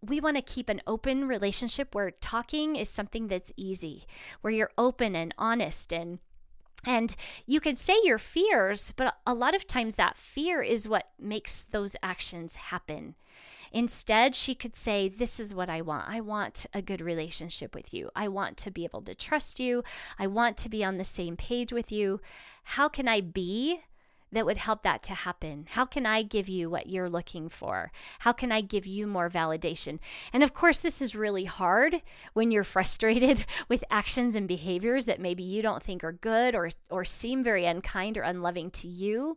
we 0.00 0.20
want 0.20 0.36
to 0.36 0.42
keep 0.42 0.68
an 0.68 0.82
open 0.86 1.26
relationship 1.26 1.94
where 1.94 2.10
talking 2.10 2.76
is 2.76 2.88
something 2.88 3.26
that's 3.28 3.52
easy, 3.56 4.04
where 4.40 4.52
you're 4.52 4.72
open 4.78 5.16
and 5.16 5.34
honest 5.36 5.92
and 5.92 6.18
and 6.84 7.14
you 7.46 7.60
can 7.60 7.76
say 7.76 7.94
your 8.02 8.18
fears, 8.18 8.92
but 8.96 9.16
a 9.26 9.34
lot 9.34 9.54
of 9.54 9.66
times 9.66 9.94
that 9.94 10.16
fear 10.16 10.62
is 10.62 10.88
what 10.88 11.10
makes 11.18 11.64
those 11.64 11.96
actions 12.02 12.56
happen. 12.56 13.14
Instead, 13.72 14.34
she 14.34 14.54
could 14.54 14.76
say, 14.76 15.08
This 15.08 15.40
is 15.40 15.54
what 15.54 15.70
I 15.70 15.80
want. 15.80 16.12
I 16.12 16.20
want 16.20 16.66
a 16.74 16.82
good 16.82 17.00
relationship 17.00 17.74
with 17.74 17.94
you. 17.94 18.10
I 18.14 18.28
want 18.28 18.56
to 18.58 18.70
be 18.70 18.84
able 18.84 19.02
to 19.02 19.14
trust 19.14 19.60
you. 19.60 19.82
I 20.18 20.26
want 20.26 20.56
to 20.58 20.68
be 20.68 20.84
on 20.84 20.98
the 20.98 21.04
same 21.04 21.36
page 21.36 21.72
with 21.72 21.90
you. 21.90 22.20
How 22.64 22.88
can 22.88 23.08
I 23.08 23.22
be 23.22 23.80
that 24.32 24.46
would 24.46 24.56
help 24.56 24.82
that 24.82 25.02
to 25.04 25.14
happen? 25.14 25.66
How 25.70 25.84
can 25.84 26.06
I 26.06 26.22
give 26.22 26.48
you 26.48 26.70
what 26.70 26.88
you're 26.88 27.10
looking 27.10 27.48
for? 27.48 27.92
How 28.20 28.32
can 28.32 28.50
I 28.50 28.62
give 28.62 28.86
you 28.86 29.06
more 29.06 29.28
validation? 29.28 29.98
And 30.32 30.42
of 30.42 30.54
course, 30.54 30.80
this 30.80 31.02
is 31.02 31.14
really 31.14 31.44
hard 31.44 32.02
when 32.32 32.50
you're 32.50 32.64
frustrated 32.72 33.44
with 33.68 33.84
actions 33.90 34.34
and 34.34 34.48
behaviors 34.48 35.06
that 35.06 35.20
maybe 35.20 35.42
you 35.42 35.62
don't 35.62 35.82
think 35.82 36.02
are 36.02 36.12
good 36.12 36.54
or, 36.54 36.70
or 36.90 37.04
seem 37.04 37.44
very 37.44 37.66
unkind 37.66 38.16
or 38.16 38.22
unloving 38.22 38.70
to 38.72 38.88
you. 38.88 39.36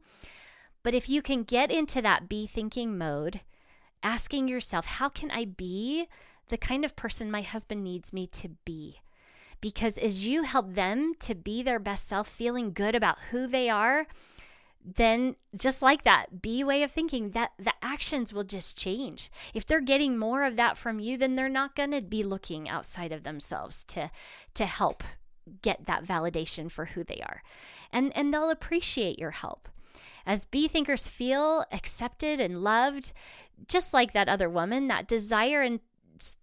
But 0.82 0.94
if 0.94 1.10
you 1.10 1.22
can 1.22 1.44
get 1.44 1.72
into 1.72 2.02
that 2.02 2.30
be 2.30 2.48
thinking 2.48 2.98
mode, 2.98 3.42
asking 4.04 4.48
yourself, 4.48 4.86
how 4.86 5.10
can 5.10 5.32
I 5.32 5.46
be 5.46 6.08
the 6.50 6.58
kind 6.58 6.86
of 6.86 6.96
person 6.96 7.32
my 7.32 7.42
husband 7.42 7.84
needs 7.84 8.14
me 8.14 8.28
to 8.28 8.50
be? 8.66 9.00
Because 9.62 9.98
as 9.98 10.28
you 10.28 10.44
help 10.44 10.76
them 10.76 11.16
to 11.22 11.34
be 11.34 11.64
their 11.64 11.80
best 11.80 12.08
self, 12.08 12.28
feeling 12.28 12.72
good 12.72 12.94
about 12.94 13.18
who 13.32 13.48
they 13.48 13.68
are, 13.68 14.06
then 14.86 15.36
just 15.58 15.82
like 15.82 16.04
that 16.04 16.42
b 16.42 16.64
way 16.64 16.84
of 16.84 16.92
thinking 16.92 17.32
that 17.32 17.52
the 17.58 17.74
actions 17.82 18.32
will 18.32 18.44
just 18.44 18.78
change. 18.78 19.32
If 19.54 19.66
they're 19.66 19.82
getting 19.82 20.18
more 20.18 20.44
of 20.44 20.56
that 20.58 20.78
from 20.78 21.00
you 21.00 21.18
then 21.18 21.36
they're 21.36 21.50
not 21.50 21.76
going 21.76 21.92
to 21.92 22.02
be 22.02 22.24
looking 22.24 22.70
outside 22.70 23.12
of 23.12 23.24
themselves 23.24 23.84
to 23.86 24.12
to 24.54 24.66
help 24.66 25.04
get 25.62 25.86
that 25.86 26.04
validation 26.04 26.72
for 26.72 26.86
who 26.86 27.04
they 27.04 27.22
are. 27.26 27.42
And 27.92 28.16
and 28.16 28.34
they'll 28.34 28.52
appreciate 28.52 29.20
your 29.20 29.32
help. 29.32 29.70
As 30.26 30.46
B 30.46 30.68
thinkers 30.68 31.08
feel 31.08 31.66
accepted 31.72 32.40
and 32.40 32.64
loved, 32.64 33.12
just 33.68 33.94
like 33.94 34.12
that 34.14 34.28
other 34.28 34.50
woman, 34.50 34.88
that 34.88 35.08
desire 35.08 35.62
and 35.62 35.80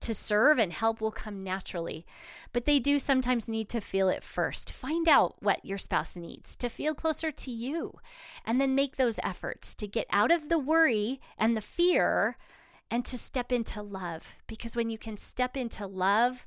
to 0.00 0.14
serve 0.14 0.58
and 0.58 0.72
help 0.72 1.00
will 1.00 1.10
come 1.10 1.42
naturally. 1.42 2.04
But 2.52 2.64
they 2.64 2.78
do 2.78 2.98
sometimes 2.98 3.48
need 3.48 3.68
to 3.70 3.80
feel 3.80 4.08
it 4.08 4.22
first. 4.22 4.72
Find 4.72 5.08
out 5.08 5.36
what 5.40 5.64
your 5.64 5.78
spouse 5.78 6.16
needs 6.16 6.54
to 6.56 6.68
feel 6.68 6.94
closer 6.94 7.30
to 7.30 7.50
you, 7.50 7.94
and 8.44 8.60
then 8.60 8.74
make 8.74 8.96
those 8.96 9.18
efforts 9.22 9.74
to 9.76 9.86
get 9.86 10.06
out 10.10 10.30
of 10.30 10.48
the 10.48 10.58
worry 10.58 11.20
and 11.38 11.56
the 11.56 11.60
fear 11.60 12.36
and 12.90 13.04
to 13.06 13.16
step 13.16 13.50
into 13.50 13.80
love. 13.80 14.36
Because 14.46 14.76
when 14.76 14.90
you 14.90 14.98
can 14.98 15.16
step 15.16 15.56
into 15.56 15.86
love, 15.86 16.46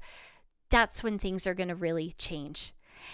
that's 0.69 1.03
when 1.03 1.17
things 1.17 1.47
are 1.47 1.55
going 1.55 1.69
to 1.69 1.75
really 1.75 2.13
change. 2.17 2.71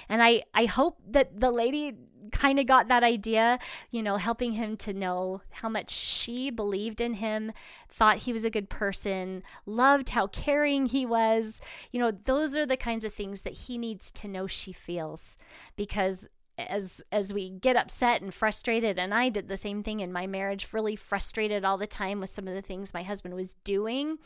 And 0.09 0.21
I, 0.21 0.43
I 0.53 0.65
hope 0.65 0.99
that 1.07 1.39
the 1.39 1.51
lady 1.51 1.95
kind 2.31 2.59
of 2.59 2.65
got 2.65 2.87
that 2.87 3.03
idea, 3.03 3.59
you 3.89 4.01
know, 4.01 4.17
helping 4.17 4.53
him 4.53 4.77
to 4.77 4.93
know 4.93 5.39
how 5.51 5.69
much 5.69 5.89
she 5.89 6.49
believed 6.49 7.01
in 7.01 7.15
him, 7.15 7.51
thought 7.89 8.17
he 8.17 8.33
was 8.33 8.45
a 8.45 8.49
good 8.49 8.69
person, 8.69 9.43
loved 9.65 10.09
how 10.09 10.27
caring 10.27 10.85
he 10.85 11.05
was. 11.05 11.59
You 11.91 11.99
know, 11.99 12.11
those 12.11 12.55
are 12.55 12.65
the 12.65 12.77
kinds 12.77 13.05
of 13.05 13.13
things 13.13 13.41
that 13.41 13.53
he 13.53 13.77
needs 13.77 14.11
to 14.11 14.27
know 14.27 14.47
she 14.47 14.71
feels 14.71 15.37
because 15.75 16.27
as 16.69 17.03
as 17.11 17.33
we 17.33 17.49
get 17.49 17.75
upset 17.75 18.21
and 18.21 18.33
frustrated 18.33 18.99
and 18.99 19.13
I 19.13 19.29
did 19.29 19.47
the 19.47 19.57
same 19.57 19.83
thing 19.83 19.99
in 19.99 20.11
my 20.11 20.27
marriage 20.27 20.67
really 20.73 20.95
frustrated 20.95 21.65
all 21.65 21.77
the 21.77 21.87
time 21.87 22.19
with 22.19 22.29
some 22.29 22.47
of 22.47 22.53
the 22.53 22.61
things 22.61 22.93
my 22.93 23.03
husband 23.03 23.35
was 23.35 23.55
doing. 23.63 24.17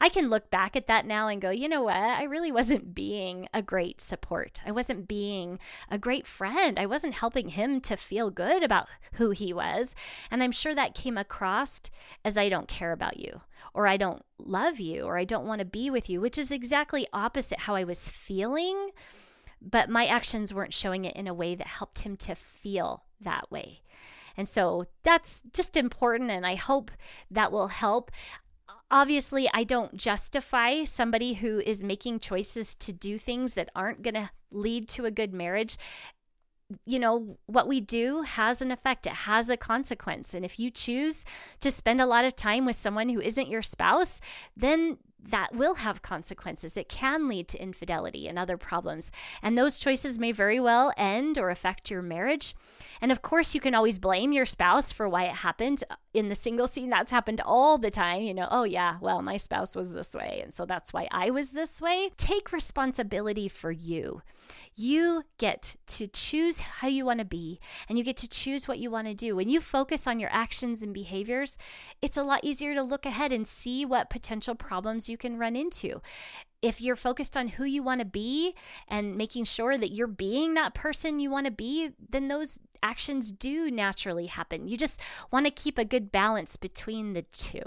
I 0.00 0.08
can 0.08 0.30
look 0.30 0.50
back 0.50 0.76
at 0.76 0.86
that 0.86 1.06
now 1.06 1.28
and 1.28 1.40
go 1.40 1.50
you 1.50 1.68
know 1.68 1.82
what? 1.82 1.96
I 1.96 2.24
really 2.24 2.52
wasn't 2.52 2.94
being 2.94 3.48
a 3.52 3.62
great 3.62 4.00
support. 4.00 4.60
I 4.66 4.70
wasn't 4.70 5.08
being 5.08 5.58
a 5.90 5.98
great 5.98 6.26
friend. 6.26 6.78
I 6.78 6.86
wasn't 6.86 7.14
helping 7.14 7.48
him 7.48 7.80
to 7.82 7.96
feel 7.96 8.30
good 8.30 8.62
about 8.62 8.88
who 9.14 9.30
he 9.30 9.52
was. 9.52 9.94
And 10.30 10.42
I'm 10.42 10.52
sure 10.52 10.74
that 10.74 10.94
came 10.94 11.18
across 11.18 11.80
as 12.24 12.38
I 12.38 12.48
don't 12.48 12.68
care 12.68 12.92
about 12.92 13.18
you 13.18 13.40
or 13.74 13.86
I 13.86 13.96
don't 13.96 14.24
love 14.38 14.80
you 14.80 15.04
or 15.04 15.16
I 15.16 15.24
don't 15.24 15.46
want 15.46 15.60
to 15.60 15.64
be 15.64 15.90
with 15.90 16.10
you 16.10 16.20
which 16.20 16.38
is 16.38 16.50
exactly 16.50 17.06
opposite 17.12 17.60
how 17.60 17.74
I 17.74 17.84
was 17.84 18.10
feeling 18.10 18.90
but 19.62 19.88
my 19.88 20.06
actions 20.06 20.52
weren't 20.52 20.74
showing 20.74 21.04
it 21.04 21.16
in 21.16 21.28
a 21.28 21.34
way 21.34 21.54
that 21.54 21.66
helped 21.66 22.00
him 22.00 22.16
to 22.18 22.34
feel 22.34 23.04
that 23.20 23.50
way. 23.50 23.82
And 24.36 24.48
so 24.48 24.84
that's 25.02 25.42
just 25.52 25.76
important, 25.76 26.30
and 26.30 26.46
I 26.46 26.54
hope 26.54 26.90
that 27.30 27.52
will 27.52 27.68
help. 27.68 28.10
Obviously, 28.90 29.48
I 29.52 29.64
don't 29.64 29.96
justify 29.96 30.84
somebody 30.84 31.34
who 31.34 31.60
is 31.60 31.84
making 31.84 32.20
choices 32.20 32.74
to 32.76 32.92
do 32.92 33.18
things 33.18 33.54
that 33.54 33.70
aren't 33.74 34.02
going 34.02 34.14
to 34.14 34.30
lead 34.50 34.88
to 34.88 35.04
a 35.04 35.10
good 35.10 35.32
marriage 35.32 35.76
you 36.86 36.98
know, 36.98 37.38
what 37.46 37.68
we 37.68 37.80
do 37.80 38.22
has 38.22 38.62
an 38.62 38.70
effect. 38.70 39.06
It 39.06 39.12
has 39.12 39.50
a 39.50 39.56
consequence. 39.56 40.34
And 40.34 40.44
if 40.44 40.58
you 40.58 40.70
choose 40.70 41.24
to 41.60 41.70
spend 41.70 42.00
a 42.00 42.06
lot 42.06 42.24
of 42.24 42.36
time 42.36 42.64
with 42.64 42.76
someone 42.76 43.08
who 43.08 43.20
isn't 43.20 43.48
your 43.48 43.62
spouse, 43.62 44.20
then 44.56 44.98
that 45.24 45.54
will 45.54 45.76
have 45.76 46.02
consequences. 46.02 46.76
It 46.76 46.88
can 46.88 47.28
lead 47.28 47.48
to 47.48 47.62
infidelity 47.62 48.26
and 48.26 48.38
other 48.38 48.56
problems. 48.56 49.12
And 49.42 49.56
those 49.56 49.78
choices 49.78 50.18
may 50.18 50.32
very 50.32 50.58
well 50.58 50.92
end 50.96 51.38
or 51.38 51.50
affect 51.50 51.90
your 51.90 52.02
marriage. 52.02 52.54
And 53.00 53.12
of 53.12 53.22
course, 53.22 53.54
you 53.54 53.60
can 53.60 53.74
always 53.74 53.98
blame 53.98 54.32
your 54.32 54.46
spouse 54.46 54.92
for 54.92 55.08
why 55.08 55.24
it 55.24 55.36
happened. 55.36 55.84
In 56.14 56.28
the 56.28 56.34
single 56.34 56.66
scene, 56.66 56.90
that's 56.90 57.10
happened 57.10 57.40
all 57.44 57.78
the 57.78 57.90
time. 57.90 58.22
You 58.22 58.34
know, 58.34 58.48
oh, 58.50 58.64
yeah, 58.64 58.98
well, 59.00 59.22
my 59.22 59.36
spouse 59.36 59.74
was 59.74 59.92
this 59.92 60.14
way. 60.14 60.40
And 60.42 60.52
so 60.52 60.66
that's 60.66 60.92
why 60.92 61.08
I 61.10 61.30
was 61.30 61.52
this 61.52 61.80
way. 61.80 62.10
Take 62.16 62.52
responsibility 62.52 63.48
for 63.48 63.70
you. 63.70 64.22
You 64.76 65.24
get 65.38 65.76
to 65.86 66.06
choose 66.06 66.60
how 66.60 66.88
you 66.88 67.04
want 67.04 67.20
to 67.20 67.24
be 67.24 67.60
and 67.88 67.96
you 67.96 68.04
get 68.04 68.16
to 68.18 68.28
choose 68.28 68.68
what 68.68 68.78
you 68.78 68.90
want 68.90 69.06
to 69.08 69.14
do. 69.14 69.36
When 69.36 69.48
you 69.48 69.60
focus 69.60 70.06
on 70.06 70.20
your 70.20 70.30
actions 70.32 70.82
and 70.82 70.92
behaviors, 70.92 71.56
it's 72.00 72.16
a 72.16 72.22
lot 72.22 72.44
easier 72.44 72.74
to 72.74 72.82
look 72.82 73.06
ahead 73.06 73.32
and 73.32 73.46
see 73.46 73.84
what 73.84 74.10
potential 74.10 74.54
problems 74.54 75.08
you 75.08 75.16
can 75.16 75.38
run 75.38 75.56
into 75.56 76.00
if 76.62 76.80
you're 76.80 76.96
focused 76.96 77.36
on 77.36 77.48
who 77.48 77.64
you 77.64 77.82
want 77.82 77.98
to 77.98 78.06
be 78.06 78.54
and 78.88 79.16
making 79.16 79.44
sure 79.44 79.76
that 79.76 79.92
you're 79.92 80.06
being 80.06 80.54
that 80.54 80.74
person 80.74 81.18
you 81.18 81.28
want 81.28 81.44
to 81.44 81.52
be, 81.52 81.90
then 82.08 82.28
those 82.28 82.60
actions 82.82 83.32
do 83.32 83.70
naturally 83.70 84.26
happen. 84.26 84.68
You 84.68 84.76
just 84.76 85.00
want 85.30 85.46
to 85.46 85.50
keep 85.50 85.78
a 85.78 85.84
good 85.84 86.10
balance 86.10 86.56
between 86.56 87.12
the 87.12 87.22
two. 87.22 87.62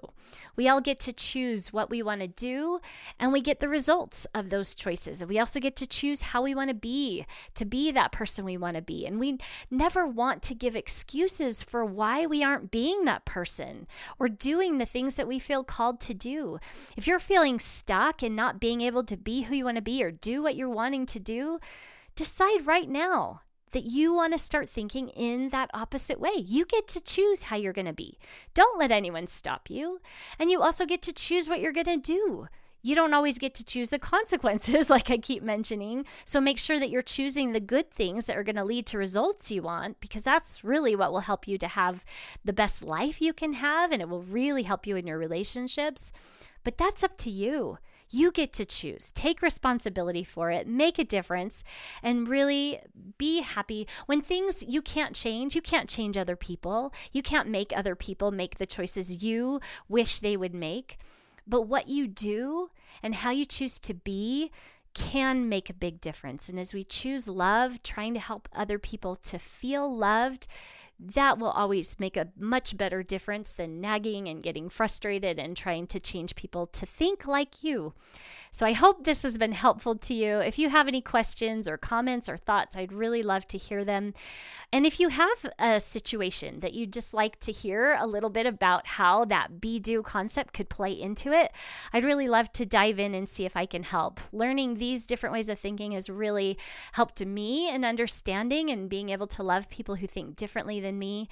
We 0.55 0.67
all 0.67 0.81
get 0.81 0.99
to 1.01 1.13
choose 1.13 1.71
what 1.71 1.89
we 1.89 2.01
want 2.03 2.21
to 2.21 2.27
do, 2.27 2.79
and 3.19 3.31
we 3.31 3.41
get 3.41 3.59
the 3.59 3.69
results 3.69 4.25
of 4.33 4.49
those 4.49 4.75
choices. 4.75 5.21
And 5.21 5.29
we 5.29 5.39
also 5.39 5.59
get 5.59 5.75
to 5.77 5.87
choose 5.87 6.21
how 6.21 6.41
we 6.41 6.55
want 6.55 6.69
to 6.69 6.75
be, 6.75 7.25
to 7.55 7.65
be 7.65 7.91
that 7.91 8.11
person 8.11 8.45
we 8.45 8.57
want 8.57 8.75
to 8.75 8.81
be. 8.81 9.05
And 9.05 9.19
we 9.19 9.37
never 9.71 10.07
want 10.07 10.41
to 10.43 10.55
give 10.55 10.75
excuses 10.75 11.63
for 11.63 11.85
why 11.85 12.25
we 12.25 12.43
aren't 12.43 12.71
being 12.71 13.05
that 13.05 13.25
person 13.25 13.87
or 14.19 14.27
doing 14.27 14.77
the 14.77 14.85
things 14.85 15.15
that 15.15 15.27
we 15.27 15.39
feel 15.39 15.63
called 15.63 15.99
to 16.01 16.13
do. 16.13 16.59
If 16.95 17.07
you're 17.07 17.19
feeling 17.19 17.59
stuck 17.59 18.21
and 18.21 18.35
not 18.35 18.59
being 18.59 18.81
able 18.81 19.03
to 19.05 19.17
be 19.17 19.43
who 19.43 19.55
you 19.55 19.65
want 19.65 19.77
to 19.77 19.81
be 19.81 20.03
or 20.03 20.11
do 20.11 20.43
what 20.43 20.55
you're 20.55 20.69
wanting 20.69 21.05
to 21.07 21.19
do, 21.19 21.59
decide 22.15 22.65
right 22.65 22.89
now 22.89 23.41
that 23.71 23.85
you 23.85 24.13
want 24.13 24.33
to 24.33 24.37
start 24.37 24.69
thinking 24.69 25.09
in 25.09 25.49
that 25.49 25.69
opposite 25.73 26.19
way. 26.19 26.33
You 26.35 26.65
get 26.65 26.87
to 26.89 27.03
choose 27.03 27.43
how 27.43 27.55
you're 27.55 27.73
going 27.73 27.85
to 27.85 27.93
be. 27.93 28.17
Don't 28.53 28.79
let 28.79 28.91
anyone 28.91 29.27
stop 29.27 29.69
you. 29.69 29.99
And 30.39 30.49
you 30.49 30.61
also 30.61 30.85
get 30.85 31.01
to 31.03 31.13
choose 31.13 31.49
what 31.49 31.59
you're 31.59 31.73
going 31.73 31.85
to 31.85 31.97
do. 31.97 32.47
You 32.85 32.93
don't 32.93 33.15
always 33.15 33.39
get 33.39 33.55
to 33.55 33.65
choose 33.65 33.89
the 33.89 33.97
consequences, 34.15 34.91
like 34.91 35.09
I 35.09 35.17
keep 35.17 35.41
mentioning. 35.41 36.05
So 36.23 36.39
make 36.39 36.59
sure 36.59 36.79
that 36.79 36.91
you're 36.91 37.01
choosing 37.01 37.51
the 37.51 37.59
good 37.59 37.89
things 37.89 38.25
that 38.25 38.37
are 38.37 38.43
going 38.43 38.57
to 38.57 38.63
lead 38.63 38.85
to 38.87 38.99
results 38.99 39.51
you 39.51 39.63
want, 39.63 39.99
because 39.99 40.21
that's 40.21 40.63
really 40.63 40.95
what 40.95 41.11
will 41.11 41.21
help 41.21 41.47
you 41.47 41.57
to 41.57 41.67
have 41.67 42.05
the 42.43 42.53
best 42.53 42.85
life 42.85 43.21
you 43.21 43.33
can 43.33 43.53
have, 43.53 43.91
and 43.91 44.03
it 44.03 44.09
will 44.09 44.21
really 44.21 44.63
help 44.63 44.85
you 44.85 44.95
in 44.97 45.07
your 45.07 45.17
relationships. 45.17 46.11
But 46.63 46.77
that's 46.77 47.03
up 47.03 47.17
to 47.17 47.31
you. 47.31 47.79
You 48.09 48.31
get 48.31 48.53
to 48.53 48.65
choose, 48.65 49.11
take 49.11 49.41
responsibility 49.41 50.23
for 50.23 50.51
it, 50.51 50.67
make 50.67 50.99
a 50.99 51.03
difference, 51.03 51.63
and 52.03 52.27
really 52.27 52.79
be 53.17 53.41
happy. 53.41 53.87
When 54.05 54.21
things 54.21 54.63
you 54.67 54.81
can't 54.81 55.15
change, 55.15 55.55
you 55.55 55.61
can't 55.61 55.89
change 55.89 56.17
other 56.17 56.35
people. 56.35 56.93
You 57.11 57.21
can't 57.21 57.49
make 57.49 57.73
other 57.75 57.95
people 57.95 58.31
make 58.31 58.57
the 58.57 58.65
choices 58.65 59.23
you 59.23 59.59
wish 59.89 60.19
they 60.19 60.37
would 60.37 60.53
make. 60.53 60.97
But 61.47 61.63
what 61.63 61.87
you 61.87 62.07
do 62.07 62.69
and 63.03 63.15
how 63.15 63.31
you 63.31 63.45
choose 63.45 63.79
to 63.79 63.93
be 63.93 64.51
can 64.93 65.49
make 65.49 65.69
a 65.69 65.73
big 65.73 65.99
difference. 65.99 66.47
And 66.47 66.57
as 66.57 66.73
we 66.73 66.83
choose 66.83 67.27
love, 67.27 67.83
trying 67.83 68.13
to 68.13 68.19
help 68.19 68.47
other 68.55 68.79
people 68.79 69.15
to 69.15 69.37
feel 69.37 69.93
loved, 69.93 70.47
that 70.99 71.37
will 71.37 71.49
always 71.49 71.99
make 71.99 72.15
a 72.15 72.29
much 72.37 72.77
better 72.77 73.03
difference 73.03 73.51
than 73.51 73.81
nagging 73.81 74.27
and 74.27 74.41
getting 74.41 74.69
frustrated 74.69 75.37
and 75.37 75.55
trying 75.57 75.87
to 75.87 75.99
change 75.99 76.35
people 76.35 76.67
to 76.67 76.85
think 76.85 77.27
like 77.27 77.63
you. 77.63 77.93
So 78.51 78.65
I 78.65 78.71
hope 78.71 79.03
this 79.03 79.23
has 79.23 79.37
been 79.37 79.51
helpful 79.51 79.95
to 79.95 80.13
you. 80.13 80.37
If 80.39 80.57
you 80.57 80.69
have 80.69 80.87
any 80.87 81.01
questions 81.01 81.67
or 81.67 81.75
comments 81.77 82.29
or 82.29 82.37
thoughts, 82.37 82.77
I'd 82.77 82.93
really 82.93 83.21
love 83.21 83.45
to 83.49 83.57
hear 83.57 83.83
them. 83.83 84.13
And 84.71 84.85
if 84.85 84.97
you 84.97 85.09
have 85.09 85.45
a 85.59 85.81
situation 85.81 86.61
that 86.61 86.73
you'd 86.73 86.93
just 86.93 87.13
like 87.13 87.37
to 87.41 87.51
hear 87.51 87.97
a 87.99 88.07
little 88.07 88.29
bit 88.29 88.45
about 88.45 88.87
how 88.87 89.25
that 89.25 89.59
be 89.59 89.77
do 89.77 90.01
concept 90.01 90.53
could 90.53 90.69
play 90.69 90.93
into 90.93 91.33
it, 91.33 91.51
I'd 91.91 92.05
really 92.05 92.29
love 92.29 92.53
to 92.53 92.65
dive 92.65 92.97
in 92.97 93.13
and 93.13 93.27
see 93.27 93.43
if 93.43 93.57
I 93.57 93.65
can 93.65 93.83
help. 93.83 94.21
Learning 94.31 94.75
these 94.75 95.05
different 95.05 95.33
ways 95.33 95.49
of 95.49 95.59
thinking 95.59 95.91
has 95.91 96.09
really 96.09 96.57
helped 96.93 97.25
me 97.25 97.69
in 97.69 97.83
understanding 97.83 98.69
and 98.69 98.89
being 98.89 99.09
able 99.09 99.27
to 99.27 99.43
love 99.43 99.69
people 99.69 99.95
who 99.95 100.07
think 100.07 100.37
differently 100.37 100.79
than 100.85 100.99
me. 100.99 101.27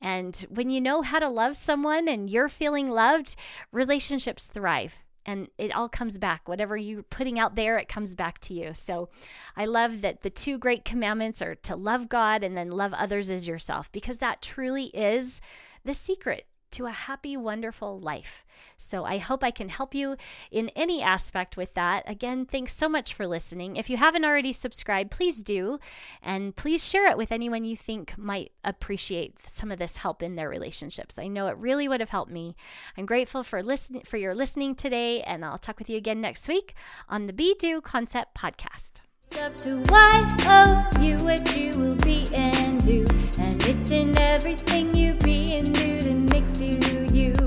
And 0.00 0.36
when 0.50 0.70
you 0.70 0.80
know 0.80 1.02
how 1.02 1.18
to 1.18 1.28
love 1.28 1.56
someone 1.56 2.08
and 2.08 2.28
you're 2.28 2.48
feeling 2.48 2.90
loved, 2.90 3.36
relationships 3.72 4.46
thrive 4.46 5.02
and 5.26 5.48
it 5.58 5.74
all 5.74 5.88
comes 5.88 6.18
back. 6.18 6.48
Whatever 6.48 6.76
you're 6.76 7.02
putting 7.02 7.38
out 7.38 7.56
there, 7.56 7.76
it 7.78 7.88
comes 7.88 8.14
back 8.14 8.38
to 8.42 8.54
you. 8.54 8.72
So 8.72 9.08
I 9.56 9.66
love 9.66 10.00
that 10.02 10.22
the 10.22 10.30
two 10.30 10.56
great 10.56 10.84
commandments 10.84 11.42
are 11.42 11.56
to 11.56 11.76
love 11.76 12.08
God 12.08 12.44
and 12.44 12.56
then 12.56 12.70
love 12.70 12.94
others 12.94 13.30
as 13.30 13.48
yourself 13.48 13.90
because 13.92 14.18
that 14.18 14.40
truly 14.40 14.86
is 14.94 15.40
the 15.84 15.94
secret 15.94 16.46
to 16.76 16.86
a 16.86 16.90
happy, 16.90 17.36
wonderful 17.36 17.98
life. 17.98 18.44
So 18.76 19.04
I 19.04 19.18
hope 19.18 19.42
I 19.42 19.50
can 19.50 19.68
help 19.68 19.94
you 19.94 20.16
in 20.50 20.70
any 20.76 21.02
aspect 21.02 21.56
with 21.56 21.74
that. 21.74 22.02
Again, 22.06 22.44
thanks 22.44 22.74
so 22.74 22.88
much 22.88 23.14
for 23.14 23.26
listening. 23.26 23.76
If 23.76 23.88
you 23.88 23.96
haven't 23.96 24.24
already 24.24 24.52
subscribed, 24.52 25.10
please 25.10 25.42
do. 25.42 25.78
And 26.22 26.54
please 26.54 26.86
share 26.86 27.08
it 27.10 27.16
with 27.16 27.32
anyone 27.32 27.64
you 27.64 27.76
think 27.76 28.16
might 28.18 28.52
appreciate 28.62 29.46
some 29.48 29.70
of 29.70 29.78
this 29.78 29.98
help 29.98 30.22
in 30.22 30.36
their 30.36 30.48
relationships. 30.48 31.18
I 31.18 31.28
know 31.28 31.46
it 31.46 31.56
really 31.56 31.88
would 31.88 32.00
have 32.00 32.10
helped 32.10 32.30
me. 32.30 32.56
I'm 32.96 33.06
grateful 33.06 33.42
for 33.42 33.62
listening 33.62 34.02
for 34.02 34.18
your 34.18 34.34
listening 34.34 34.74
today, 34.74 35.22
and 35.22 35.44
I'll 35.44 35.58
talk 35.58 35.78
with 35.78 35.88
you 35.88 35.96
again 35.96 36.20
next 36.20 36.48
week 36.48 36.74
on 37.08 37.26
the 37.26 37.32
Be 37.32 37.54
Do 37.58 37.80
Concept 37.80 38.34
Podcast. 38.34 39.05
It's 39.28 39.40
up 39.40 39.56
to 39.58 39.82
why, 39.90 40.88
you 41.00 41.16
what 41.18 41.56
you 41.56 41.76
will 41.78 41.96
be 41.96 42.26
and 42.32 42.82
do. 42.84 43.04
And 43.38 43.60
it's 43.66 43.90
in 43.90 44.16
everything 44.16 44.94
you 44.94 45.14
be 45.14 45.56
and 45.56 45.74
do 45.74 46.00
that 46.00 46.14
makes 46.32 46.60
you 46.60 47.06
you. 47.12 47.45